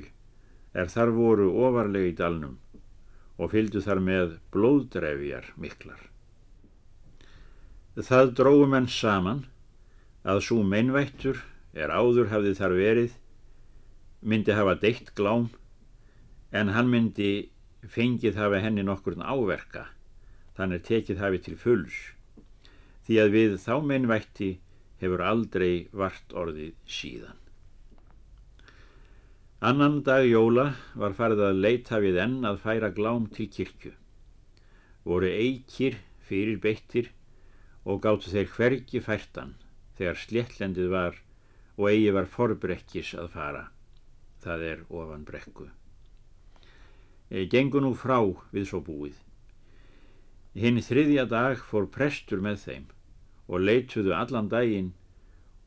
er 0.79 0.93
þar 0.93 1.13
voru 1.17 1.51
ofarlega 1.67 2.13
í 2.13 2.17
dalnum 2.17 2.57
og 3.39 3.53
fylgdu 3.53 3.83
þar 3.85 4.01
með 4.03 4.35
blóðdrefjar 4.55 5.53
miklar. 5.61 6.01
Það 7.99 8.35
dróðum 8.39 8.77
enn 8.79 8.91
saman 8.95 9.41
að 10.23 10.45
svo 10.47 10.63
meinvættur 10.63 11.41
er 11.75 11.91
áður 11.91 12.31
hafði 12.31 12.55
þar 12.59 12.75
verið 12.79 13.17
myndi 14.21 14.55
hafa 14.59 14.75
deitt 14.83 15.15
glám 15.19 15.49
en 16.51 16.75
hann 16.75 16.91
myndi 16.91 17.33
fengið 17.97 18.39
hafa 18.41 18.63
henni 18.65 18.85
nokkurn 18.87 19.23
áverka 19.23 19.89
þannig 20.59 20.87
tekið 20.89 21.21
hafi 21.23 21.43
til 21.47 21.59
fulls 21.59 21.99
því 23.09 23.21
að 23.23 23.35
við 23.35 23.53
þá 23.63 23.75
meinvætti 23.91 24.49
hefur 25.01 25.23
aldrei 25.25 25.89
vart 25.97 26.35
orðið 26.37 26.75
síðan. 26.91 27.37
Annan 29.65 30.03
dag 30.07 30.27
jóla 30.29 30.67
var 30.95 31.17
farið 31.19 31.41
að 31.49 31.63
leita 31.65 32.03
við 32.03 32.19
enn 32.23 32.45
að 32.47 32.61
færa 32.67 32.91
glám 32.95 33.31
til 33.35 33.49
kirkju. 33.55 33.95
Voru 35.09 35.31
eikir 35.31 35.97
fyrir 36.29 36.61
beittir 36.63 37.09
og 37.89 38.03
gáttu 38.05 38.31
þeir 38.35 38.53
hvergi 38.55 39.03
færtan 39.03 39.57
þegar 39.99 40.23
sléttlendið 40.27 40.93
var 40.93 41.19
og 41.79 41.91
eigi 41.91 42.13
var 42.15 42.31
forbrekkis 42.31 43.15
að 43.19 43.33
fara. 43.35 43.65
Það 44.45 44.65
er 44.73 44.85
ofan 44.89 45.25
brekku. 45.29 45.67
Gengu 47.29 47.83
nú 47.85 47.93
frá 47.99 48.21
við 48.55 48.69
svo 48.71 48.81
búið. 48.85 49.19
Hinn 50.59 50.81
þriðja 50.83 51.27
dag 51.29 51.61
fór 51.61 51.89
prestur 51.93 52.41
með 52.43 52.63
þeim 52.65 52.87
og 53.49 53.65
leituðu 53.65 54.15
allan 54.17 54.49
daginn 54.49 54.95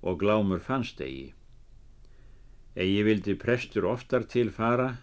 og 0.02 0.18
glámur 0.24 0.62
fannst 0.64 1.02
eigi. 1.02 1.34
Egi 2.76 3.02
vildi 3.04 3.36
prestur 3.36 3.86
oftar 3.92 4.26
til 4.32 4.50
fara 4.56 4.96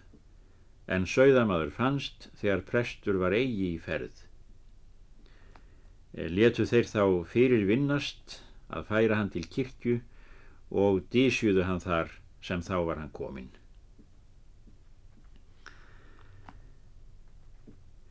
en 0.89 1.05
sögðamaður 1.05 1.71
fannst 1.75 2.27
þegar 2.41 2.65
prestur 2.71 3.19
var 3.21 3.35
eigi 3.37 3.75
í 3.75 3.79
ferð. 3.83 4.25
Eh, 6.17 6.29
Letu 6.33 6.65
þeir 6.65 6.89
þá 6.89 7.03
fyrir 7.29 7.67
vinnast 7.69 8.39
að 8.73 8.89
færa 8.89 9.19
hann 9.19 9.29
til 9.33 9.45
kirkju 9.45 9.99
og 10.69 11.03
dísjuðu 11.13 11.67
hann 11.69 11.81
þar 11.83 12.11
sem 12.41 12.61
þá 12.65 12.75
var 12.89 13.01
hann 13.03 13.13
kominn. 13.13 13.51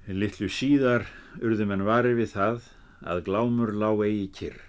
Littlu 0.09 0.47
síðar 0.49 1.03
urðum 1.45 1.75
en 1.75 1.83
varir 1.85 2.15
við 2.17 2.31
það 2.33 2.63
að 3.13 3.19
glámur 3.27 3.75
lág 3.77 4.01
eigi 4.07 4.29
kyrr. 4.39 4.61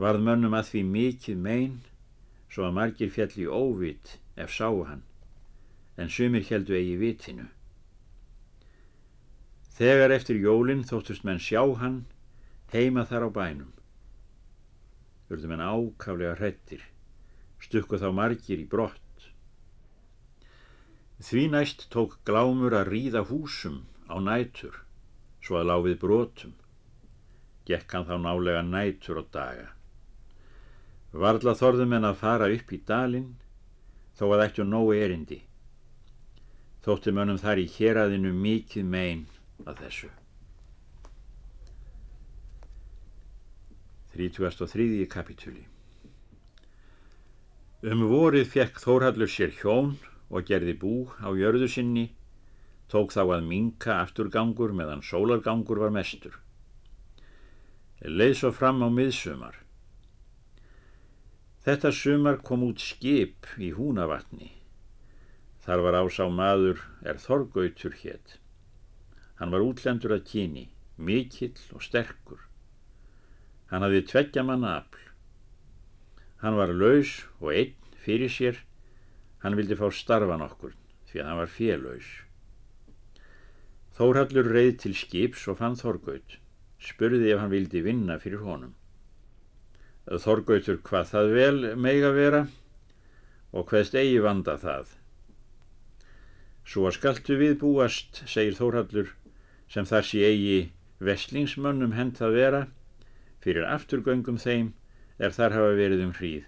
Varð 0.00 0.22
mönnum 0.24 0.54
að 0.56 0.70
því 0.70 0.82
mikið 0.94 1.42
megin 1.44 1.74
svo 2.48 2.64
að 2.64 2.78
margir 2.78 3.12
fjall 3.12 3.34
í 3.36 3.44
óvit 3.44 4.14
ef 4.40 4.54
sáu 4.56 4.86
hann, 4.88 5.02
en 6.00 6.08
sumir 6.08 6.46
heldu 6.48 6.78
eigi 6.78 6.96
vitinu. 6.96 7.44
Þegar 9.76 10.16
eftir 10.16 10.40
jólinn 10.40 10.86
þóttust 10.88 11.28
menn 11.28 11.42
sjá 11.42 11.60
hann 11.82 12.06
heima 12.72 13.04
þar 13.04 13.28
á 13.28 13.30
bænum. 13.36 13.74
Urðu 15.28 15.52
menn 15.52 15.60
ákaflega 15.60 16.38
hrettir, 16.40 16.80
stukku 17.60 18.00
þá 18.00 18.08
margir 18.16 18.64
í 18.64 18.64
brott. 18.64 19.07
Því 21.18 21.48
næst 21.50 21.88
tók 21.90 22.18
glámur 22.28 22.76
að 22.78 22.92
ríða 22.92 23.24
húsum 23.26 23.80
á 24.06 24.16
nætur, 24.22 24.84
svo 25.42 25.58
að 25.58 25.68
láfið 25.70 25.96
brotum. 26.04 26.54
Gekk 27.66 27.96
hann 27.96 28.06
þá 28.06 28.14
nálega 28.22 28.62
nætur 28.62 29.18
og 29.24 29.32
daga. 29.34 29.72
Varla 31.12 31.56
þorðum 31.58 31.96
en 31.98 32.06
að 32.12 32.20
fara 32.22 32.52
upp 32.54 32.72
í 32.72 32.78
dalinn 32.86 33.34
þó 34.18 34.28
að 34.30 34.44
ættu 34.46 34.68
nógu 34.68 34.94
erindi. 34.94 35.42
Þótti 36.86 37.12
mönnum 37.12 37.42
þar 37.42 37.64
í 37.64 37.66
héræðinu 37.74 38.32
mikið 38.32 38.86
megin 38.86 39.26
að 39.66 39.82
þessu. 39.82 40.10
33. 44.18 45.06
kapitúli 45.06 45.66
Um 47.86 48.00
vorið 48.10 48.48
fekk 48.50 48.80
Þórhallur 48.82 49.30
sér 49.30 49.52
hjón 49.60 49.92
og 50.28 50.48
gerði 50.48 50.74
bú 50.80 50.94
á 51.20 51.28
jörðu 51.32 51.68
sinni, 51.72 52.08
tók 52.88 53.12
þá 53.12 53.22
að 53.38 53.48
minka 53.48 54.00
afturgangur 54.02 54.74
meðan 54.76 55.04
sólargangur 55.04 55.80
var 55.84 55.94
mestur. 55.94 56.36
Leið 58.04 58.36
svo 58.38 58.52
fram 58.54 58.84
á 58.84 58.88
miðsumar. 58.92 59.56
Þetta 61.66 61.90
sumar 61.92 62.38
kom 62.46 62.62
út 62.64 62.80
skip 62.80 63.48
í 63.58 63.72
húnavatni. 63.76 64.52
Þar 65.64 65.82
var 65.84 65.98
ásá 66.00 66.28
maður 66.32 66.78
er 67.04 67.18
Þorgautur 67.20 67.96
hétt. 68.00 68.38
Hann 69.36 69.52
var 69.52 69.64
útlendur 69.66 70.14
að 70.14 70.24
kyni, 70.30 70.68
mikill 70.96 71.58
og 71.76 71.82
sterkur. 71.84 72.40
Hann 73.68 73.84
hafði 73.84 74.00
tveggja 74.08 74.46
manna 74.48 74.78
afl. 74.78 75.02
Hann 76.40 76.56
var 76.56 76.72
laus 76.72 77.26
og 77.42 77.52
einn 77.52 77.74
fyrir 78.00 78.32
sér. 78.32 78.62
Hann 79.42 79.56
vildi 79.58 79.76
fá 79.78 79.86
starfan 79.94 80.42
okkur 80.42 80.74
því 81.08 81.20
að 81.22 81.28
hann 81.28 81.40
var 81.40 81.52
félaus. 81.52 82.08
Þórhallur 83.98 84.50
reið 84.54 84.74
til 84.82 84.94
skips 84.94 85.46
og 85.50 85.58
fann 85.60 85.78
Þorgaut. 85.78 86.38
Spurði 86.78 87.32
ef 87.32 87.40
hann 87.42 87.50
vildi 87.50 87.82
vinna 87.82 88.18
fyrir 88.22 88.44
honum. 88.46 88.74
Þorgautur 90.08 90.78
hvað 90.86 91.10
það 91.12 91.34
vel 91.34 91.58
meiga 91.76 92.12
vera 92.14 92.46
og 93.52 93.68
hvaðst 93.68 93.96
eigi 93.98 94.20
vanda 94.24 94.56
það. 94.60 94.94
Svo 96.68 96.86
að 96.88 96.98
skaltu 96.98 97.38
við 97.40 97.54
búast, 97.62 98.22
segir 98.28 98.56
Þórhallur, 98.58 99.14
sem 99.72 99.88
þar 99.88 100.04
sé 100.04 100.24
eigi 100.28 100.58
veslingsmönnum 101.04 101.94
hent 101.96 102.20
að 102.24 102.36
vera, 102.36 102.62
fyrir 103.40 103.68
afturgöngum 103.68 104.40
þeim 104.40 104.72
er 105.18 105.34
þar 105.34 105.56
hafa 105.56 105.78
verið 105.78 106.04
um 106.08 106.14
hríð 106.18 106.46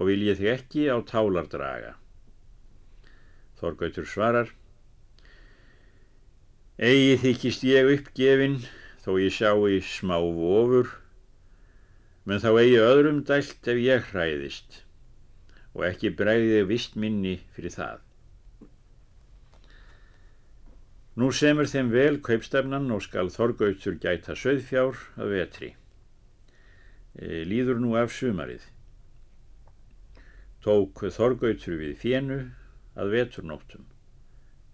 og 0.00 0.08
vil 0.08 0.22
ég 0.24 0.38
þig 0.38 0.50
ekki 0.54 0.86
á 0.88 0.96
tálar 1.04 1.48
draga. 1.52 1.96
Þorgautur 3.62 4.06
svarar, 4.10 4.48
eigi 6.82 7.18
þykist 7.22 7.62
ég 7.68 7.90
uppgefin 7.94 8.56
þó 9.04 9.12
ég 9.22 9.34
sjá 9.34 9.52
í 9.70 9.76
smá 9.86 10.16
vofur, 10.18 10.88
menn 12.26 12.42
þá 12.42 12.50
eigi 12.56 12.80
öðrum 12.82 13.20
dælt 13.26 13.68
ef 13.70 13.78
ég 13.78 14.08
hræðist 14.10 14.80
og 15.72 15.84
ekki 15.88 16.10
bregði 16.18 16.64
vist 16.68 16.98
minni 16.98 17.36
fyrir 17.54 17.74
það. 17.74 18.00
Nú 21.22 21.28
semur 21.36 21.68
þeim 21.68 21.90
vel 21.92 22.18
kaupstefnan 22.24 22.90
og 22.94 23.02
skal 23.04 23.30
Þorgautur 23.32 23.98
gæta 24.00 24.34
söðfjár 24.38 24.96
að 25.20 25.34
vetri. 25.36 25.68
E, 27.14 27.44
líður 27.44 27.82
nú 27.82 27.94
af 28.00 28.14
sumarið. 28.16 28.64
Tók 30.64 31.04
Þorgautur 31.12 31.76
við 31.82 31.98
fjennu 32.00 32.40
að 32.96 33.12
veturnóttum. 33.16 33.84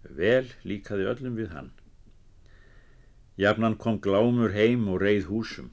Vel 0.03 0.47
líkaði 0.67 1.07
öllum 1.11 1.37
við 1.39 1.53
hann. 1.55 1.71
Jafnan 3.39 3.77
kom 3.79 3.99
glámur 4.03 4.51
heim 4.55 4.87
og 4.91 5.01
reið 5.03 5.29
húsum. 5.31 5.69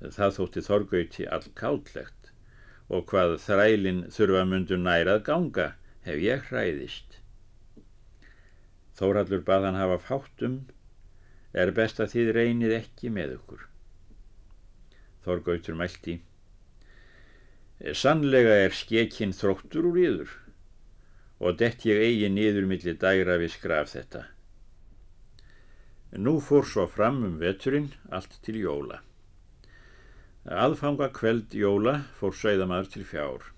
Það 0.00 0.36
þótti 0.38 0.62
Þorgauti 0.64 1.26
all 1.32 1.48
kállegt 1.56 2.30
og 2.92 3.08
hvað 3.10 3.36
þrælinn 3.42 4.04
þurfa 4.14 4.44
mundu 4.48 4.78
nærað 4.80 5.22
ganga 5.26 5.66
hef 6.06 6.20
ég 6.22 6.44
hræðist. 6.50 7.18
Þórallur 8.96 9.42
bað 9.44 9.66
hann 9.68 9.80
hafa 9.80 9.98
fátum, 10.00 10.60
er 11.52 11.72
best 11.76 12.00
að 12.00 12.12
þið 12.14 12.32
reynið 12.36 12.76
ekki 12.78 13.10
með 13.12 13.34
ykkur. 13.36 13.66
Þorgautur 15.26 15.76
mælti, 15.76 16.20
sannlega 17.92 18.54
er 18.64 18.76
skekinn 18.76 19.34
þróttur 19.36 19.90
úr 19.90 20.00
yður 20.00 20.36
og 21.40 21.58
dett 21.60 21.84
ég 21.88 22.00
eigi 22.00 22.30
niður 22.32 22.68
millir 22.70 22.96
dægra 23.00 23.36
við 23.40 23.52
skraf 23.56 23.92
þetta. 23.92 24.22
Nú 26.16 26.38
fór 26.40 26.64
svo 26.64 26.86
fram 26.88 27.20
um 27.26 27.36
veturinn 27.42 27.90
allt 28.08 28.38
til 28.46 28.56
jóla. 28.62 29.02
Aðfanga 30.46 31.10
kveld 31.12 31.52
jóla 31.58 31.98
fór 32.16 32.32
sögðamaður 32.36 32.92
til 32.94 33.04
fjár. 33.04 33.50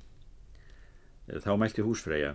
Þá 1.29 1.53
mælti 1.61 1.85
húsfreyja. 1.85 2.35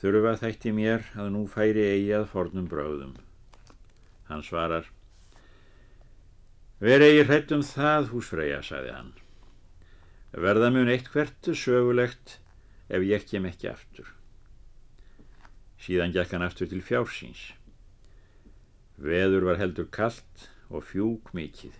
Þurfa 0.00 0.36
þætti 0.44 0.72
mér 0.76 1.04
að 1.16 1.34
nú 1.34 1.44
færi 1.48 1.86
eigi 1.96 2.14
að 2.16 2.30
fornum 2.30 2.68
bráðum. 2.68 3.16
Hann 4.28 4.44
svarar, 4.44 4.86
Ver 6.80 7.02
eigi 7.04 7.26
hrætt 7.28 7.50
um 7.52 7.60
það, 7.60 8.06
húsfreyja, 8.14 8.62
sagði 8.64 8.92
hann. 8.94 9.10
Verða 10.32 10.70
mun 10.72 10.88
eitt 10.88 11.10
hvertu 11.12 11.52
sögulegt 11.52 12.38
ef 12.90 13.06
ég 13.06 13.26
kem 13.30 13.46
ekki 13.48 13.70
aftur. 13.70 14.08
Síðan 15.80 16.12
gekk 16.12 16.34
hann 16.36 16.44
aftur 16.44 16.68
til 16.68 16.82
fjársins. 16.84 17.44
Veður 19.00 19.46
var 19.48 19.62
heldur 19.62 19.88
kallt 19.94 20.50
og 20.68 20.84
fjúk 20.90 21.32
mikið. 21.36 21.78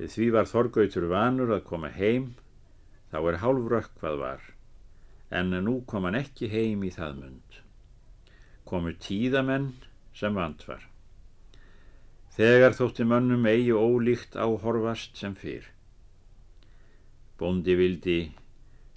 Því 0.00 0.30
var 0.32 0.48
Þorgautur 0.48 1.10
vanur 1.10 1.52
að 1.58 1.66
koma 1.66 1.90
heim, 1.92 2.32
þá 3.12 3.18
er 3.26 3.42
hálfrökk 3.42 3.92
hvað 4.00 4.18
var 4.22 4.48
en 5.30 5.54
nú 5.64 5.80
kom 5.86 6.08
hann 6.08 6.18
ekki 6.18 6.50
heim 6.50 6.82
í 6.84 6.90
það 6.94 7.18
mund. 7.22 7.58
Komu 8.66 8.92
tíðamenn 8.98 9.70
sem 10.14 10.34
vant 10.34 10.64
var. 10.66 10.82
Þegar 12.34 12.74
þótti 12.74 13.06
mönnum 13.06 13.46
eigi 13.46 13.74
ólíkt 13.74 14.36
áhorfast 14.38 15.18
sem 15.18 15.34
fyrr. 15.38 15.66
Bóndi 17.38 17.76
vildi 17.78 18.18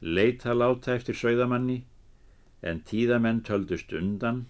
leita 0.04 0.52
láta 0.52 0.98
eftir 0.98 1.16
sögðamanni 1.16 1.78
en 2.62 2.82
tíðamenn 2.88 3.40
töldust 3.48 3.94
undan 3.96 4.42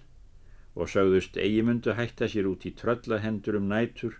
og 0.73 0.89
sögðust 0.89 1.37
eigi 1.37 1.61
mundu 1.65 1.93
hætta 1.93 2.25
sér 2.33 2.49
út 2.49 2.65
í 2.65 2.73
tröllahendur 2.79 3.59
um 3.59 3.69
nætur 3.69 4.17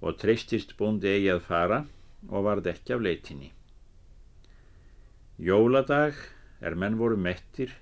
og 0.00 0.16
treystist 0.22 0.72
bóndi 0.80 1.12
eigi 1.12 1.28
að 1.34 1.44
fara 1.50 1.82
og 2.28 2.48
varð 2.48 2.72
ekki 2.72 2.96
af 2.96 3.04
leitinni. 3.04 3.52
Jóladag 5.38 6.16
er 6.64 6.74
menn 6.74 6.98
voru 6.98 7.20
mettir, 7.20 7.76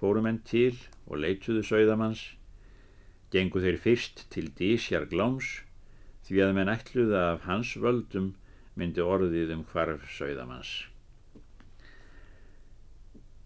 fóru 0.00 0.24
menn 0.24 0.40
til 0.48 0.74
og 1.06 1.20
leituðu 1.20 1.62
sögðamanns, 1.68 2.24
gengu 3.30 3.60
þeir 3.60 3.78
fyrst 3.84 4.24
til 4.32 4.48
dísjar 4.56 5.04
gláms 5.12 5.58
því 6.26 6.44
að 6.46 6.54
menn 6.56 6.72
ætluða 6.72 7.24
af 7.34 7.44
hans 7.44 7.76
völdum 7.76 8.32
myndi 8.74 9.04
orðið 9.04 9.58
um 9.58 9.66
hvarf 9.68 10.08
sögðamanns. 10.16 10.88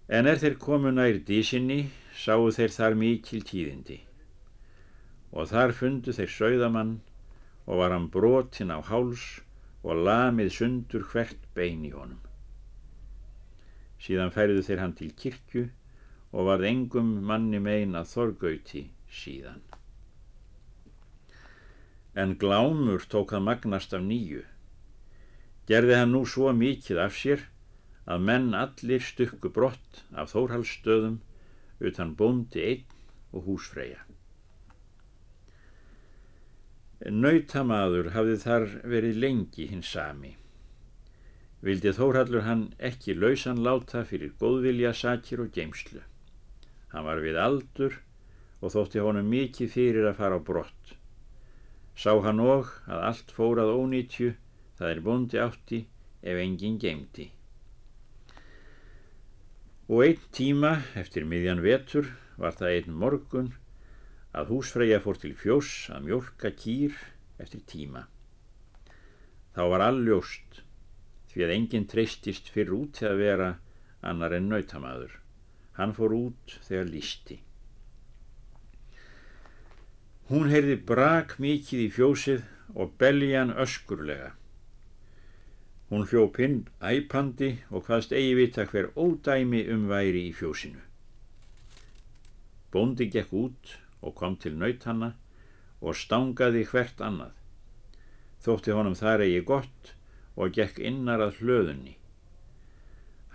En 0.08 0.26
er 0.26 0.40
þeir 0.42 0.58
komu 0.58 0.90
nær 0.90 1.20
dísinni, 1.26 1.90
sáu 2.14 2.50
þeir 2.50 2.74
þar 2.74 2.98
mikil 2.98 3.44
tíðindi 3.46 4.00
og 5.32 5.48
þar 5.48 5.72
fundu 5.72 6.12
þeir 6.12 6.28
sögðamann 6.28 6.92
og 7.64 7.78
var 7.80 7.94
hann 7.94 8.10
brotin 8.12 8.72
á 8.74 8.84
háls 8.84 9.40
og 9.82 10.02
lamið 10.06 10.50
sundur 10.52 11.06
hvert 11.08 11.46
bein 11.56 11.86
í 11.88 11.92
honum. 11.94 12.20
Síðan 14.02 14.34
færiðu 14.34 14.64
þeir 14.66 14.82
hann 14.82 14.96
til 14.98 15.12
kirkju 15.16 15.68
og 16.32 16.48
varð 16.50 16.68
engum 16.68 17.14
manni 17.28 17.60
mein 17.62 17.96
að 17.96 18.10
þorgauti 18.12 18.84
síðan. 19.08 19.62
En 22.12 22.36
glámur 22.36 23.06
tók 23.08 23.32
það 23.32 23.46
magnast 23.48 23.94
af 23.96 24.04
nýju. 24.04 24.42
Gerði 25.70 25.96
hann 25.96 26.12
nú 26.12 26.26
svo 26.28 26.52
mikið 26.52 27.00
af 27.06 27.16
sér 27.16 27.46
að 28.06 28.26
menn 28.28 28.50
allir 28.58 29.04
stukku 29.04 29.52
brott 29.54 30.02
af 30.12 30.34
þórhalsstöðum 30.34 31.20
utan 31.80 32.14
bóndi 32.18 32.66
einn 32.66 33.00
og 33.32 33.48
húsfreyja. 33.48 34.02
Nautamaður 37.10 38.12
hafði 38.14 38.38
þar 38.44 38.70
verið 38.86 39.18
lengi 39.24 39.66
hins 39.70 39.90
sami 39.90 40.36
vildi 41.62 41.92
Þórhallur 41.94 42.42
hann 42.42 42.62
ekki 42.88 43.14
lausan 43.14 43.60
láta 43.62 44.02
fyrir 44.06 44.32
góðvilja 44.40 44.90
sakir 44.98 45.44
og 45.44 45.52
geimslu. 45.54 46.00
Hann 46.90 47.06
var 47.06 47.22
við 47.22 47.38
aldur 47.38 48.00
og 48.60 48.74
þótti 48.74 49.02
honum 49.04 49.30
mikið 49.30 49.70
fyrir 49.76 50.08
að 50.10 50.18
fara 50.18 50.40
á 50.42 50.46
brott. 50.48 50.96
Sá 51.94 52.18
hann 52.24 52.42
og 52.42 52.72
að 52.88 53.06
allt 53.10 53.34
fórað 53.36 53.74
ónýtju, 53.76 54.32
það 54.78 54.90
er 54.90 55.04
bondi 55.06 55.38
átti 55.38 55.80
ef 56.22 56.42
enginn 56.42 56.80
geimti. 56.82 57.30
Og 59.92 60.06
einn 60.06 60.20
tíma 60.32 60.70
eftir 60.96 61.26
miðjan 61.28 61.58
vetur 61.60 62.06
var 62.40 62.54
það 62.56 62.70
einn 62.78 62.94
morgun 62.96 63.50
að 64.32 64.54
húsfreyja 64.54 65.02
fór 65.04 65.18
til 65.20 65.34
fjós 65.36 65.72
að 65.92 66.06
mjölka 66.06 66.52
kýr 66.56 66.96
eftir 67.36 67.60
tíma. 67.68 68.06
Þá 69.52 69.62
var 69.74 69.84
alljóst 69.90 70.62
því 71.34 71.44
að 71.44 71.54
enginn 71.58 71.88
treystist 71.92 72.48
fyrir 72.54 72.72
út 72.78 72.96
til 72.96 73.10
að 73.10 73.20
vera 73.20 73.50
annar 74.00 74.32
en 74.38 74.48
nautamaður. 74.48 75.18
Hann 75.76 75.92
fór 75.98 76.16
út 76.16 76.56
þegar 76.64 76.88
lísti. 76.88 77.42
Hún 80.32 80.48
heyrði 80.48 80.78
brak 80.88 81.36
mikið 81.36 81.84
í 81.84 81.90
fjósið 81.92 82.46
og 82.72 82.96
beljan 82.96 83.52
öskurlega. 83.52 84.32
Hún 85.92 86.06
hljóp 86.08 86.38
inn 86.40 86.54
æpandi 86.88 87.48
og 87.68 87.82
hvaðst 87.84 88.14
eigi 88.16 88.36
vita 88.38 88.64
hver 88.64 88.86
ódæmi 88.96 89.58
um 89.74 89.82
væri 89.90 90.22
í 90.24 90.30
fjósinu. 90.32 90.78
Bóndi 92.72 93.10
gekk 93.12 93.34
út 93.36 93.74
og 94.00 94.14
kom 94.16 94.38
til 94.40 94.56
nauthanna 94.62 95.10
og 95.82 95.98
stangaði 96.00 96.62
hvert 96.70 97.02
annað. 97.04 97.34
Þótti 98.40 98.72
honum 98.78 98.96
þar 99.02 99.26
eigi 99.26 99.42
gott 99.52 99.92
og 100.32 100.56
gekk 100.56 100.80
innar 100.80 101.26
að 101.26 101.42
hlöðunni. 101.42 101.98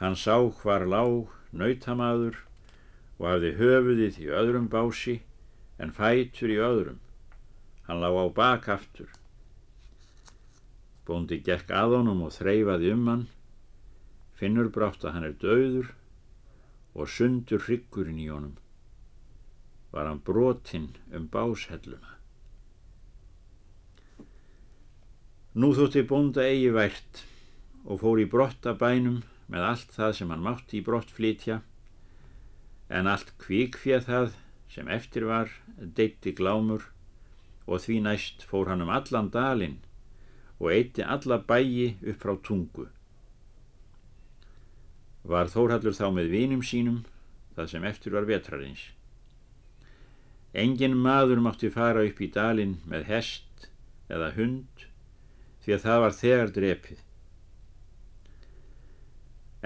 Hann 0.01 0.17
sá 0.17 0.41
hvar 0.63 0.87
lág 0.89 1.29
nautamaður 1.53 2.41
og 3.19 3.29
hafði 3.35 3.53
höfuðið 3.61 4.19
í 4.25 4.31
öðrum 4.41 4.65
bási 4.73 5.19
en 5.77 5.93
fætur 5.93 6.57
í 6.57 6.57
öðrum. 6.71 6.97
Hann 7.85 8.01
lág 8.01 8.17
á 8.17 8.25
bakaftur 8.41 9.13
Bóndi 11.07 11.39
gekk 11.39 11.71
að 11.71 11.93
honum 12.01 12.25
og 12.25 12.33
þreyfaði 12.35 12.91
um 12.91 13.05
hann, 13.07 13.21
finnur 14.35 14.67
brátt 14.75 15.05
að 15.07 15.13
hann 15.15 15.27
er 15.29 15.37
döður 15.39 15.93
og 16.97 17.07
sundur 17.13 17.63
hryggurinn 17.63 18.19
í 18.19 18.27
honum. 18.27 18.57
Var 19.93 20.09
hann 20.09 20.19
brotinn 20.27 20.89
um 21.15 21.29
báshelluna. 21.31 22.17
Nú 25.57 25.71
þótti 25.73 26.03
bónda 26.09 26.43
eigi 26.43 26.69
vært 26.75 27.23
og 27.87 28.03
fór 28.03 28.19
í 28.21 28.27
brotta 28.29 28.75
bænum 28.77 29.23
með 29.47 29.69
allt 29.71 29.95
það 29.95 30.11
sem 30.19 30.35
hann 30.35 30.43
mátti 30.43 30.81
í 30.81 30.83
brott 30.85 31.09
flytja, 31.15 31.61
en 32.91 33.07
allt 33.07 33.31
kvíkfjað 33.41 34.05
það 34.11 34.29
sem 34.75 34.91
eftir 34.91 35.25
var 35.31 35.49
deitti 35.79 36.35
glámur 36.35 36.89
og 37.65 37.81
því 37.83 38.01
næst 38.03 38.43
fór 38.47 38.69
hann 38.71 38.83
um 38.83 38.91
allan 38.91 39.31
dalinn 39.31 39.79
og 40.59 40.71
eitti 40.73 41.05
alla 41.05 41.37
bæji 41.37 41.97
upp 42.01 42.21
frá 42.23 42.33
tungu. 42.43 42.87
Var 45.27 45.51
Þórhallur 45.53 45.95
þá 45.97 46.07
með 46.15 46.31
vinum 46.33 46.63
sínum 46.65 47.03
það 47.55 47.71
sem 47.73 47.87
eftir 47.89 48.15
var 48.15 48.27
vetrarins. 48.29 48.83
Engin 50.57 50.95
maður 50.97 51.41
mátti 51.45 51.69
fara 51.69 52.05
upp 52.07 52.21
í 52.21 52.29
dalin 52.33 52.77
með 52.89 53.09
hest 53.11 53.67
eða 54.09 54.31
hund 54.37 54.87
því 55.65 55.75
að 55.75 55.83
það 55.85 56.01
var 56.05 56.17
þegar 56.21 56.53
drepið. 56.55 57.03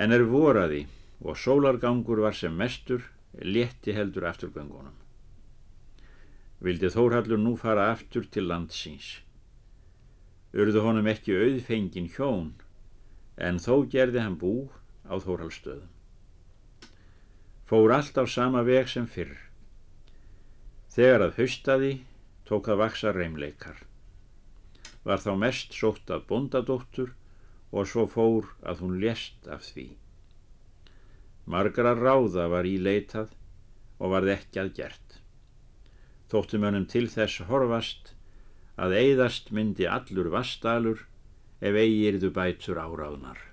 En 0.02 0.16
er 0.16 0.26
voraði 0.28 0.86
og 1.22 1.38
sólargangur 1.38 2.24
var 2.26 2.36
sem 2.36 2.56
mestur 2.58 3.06
létti 3.38 3.94
heldur 3.96 4.26
afturgöngunum. 4.28 4.96
Vildi 6.62 6.90
Þórhallur 6.94 7.40
nú 7.40 7.56
fara 7.58 7.92
aftur 7.94 8.26
til 8.30 8.50
landsins 8.50 9.20
urðu 10.52 10.84
honum 10.84 11.08
ekki 11.08 11.36
auðfengin 11.38 12.10
hjón, 12.16 12.54
en 13.38 13.60
þó 13.62 13.88
gerði 13.92 14.24
hann 14.24 14.38
bú 14.40 14.70
á 15.08 15.16
Þórhaldstöðum. 15.16 15.90
Fór 17.68 17.94
allt 17.96 18.18
á 18.20 18.28
sama 18.28 18.66
veg 18.68 18.90
sem 18.92 19.08
fyrr. 19.08 19.38
Þegar 20.92 21.24
að 21.30 21.38
haustaði 21.40 21.92
tók 22.48 22.68
að 22.68 22.82
vaksa 22.84 23.14
reymleikar. 23.16 23.78
Var 25.08 25.24
þá 25.24 25.32
mest 25.40 25.74
sótt 25.74 26.12
að 26.12 26.26
bondadóttur 26.28 27.14
og 27.72 27.88
svo 27.88 28.04
fór 28.12 28.52
að 28.68 28.84
hún 28.84 29.00
lést 29.00 29.48
af 29.48 29.64
því. 29.72 29.88
Margra 31.48 31.96
ráða 31.96 32.50
var 32.52 32.68
í 32.68 32.76
leitað 32.76 33.32
og 34.02 34.12
varð 34.14 34.36
ekki 34.36 34.60
að 34.62 34.74
gert. 34.82 35.22
Þóttum 36.28 36.68
önum 36.68 36.86
til 36.92 37.08
þess 37.12 37.48
horfast 37.48 38.14
að 38.80 38.96
eigðast 39.02 39.52
myndi 39.52 39.88
allur 39.90 40.32
vastalur 40.34 41.06
ef 41.62 41.76
eigirðu 41.76 42.32
bætur 42.34 42.80
áráðnar. 42.82 43.51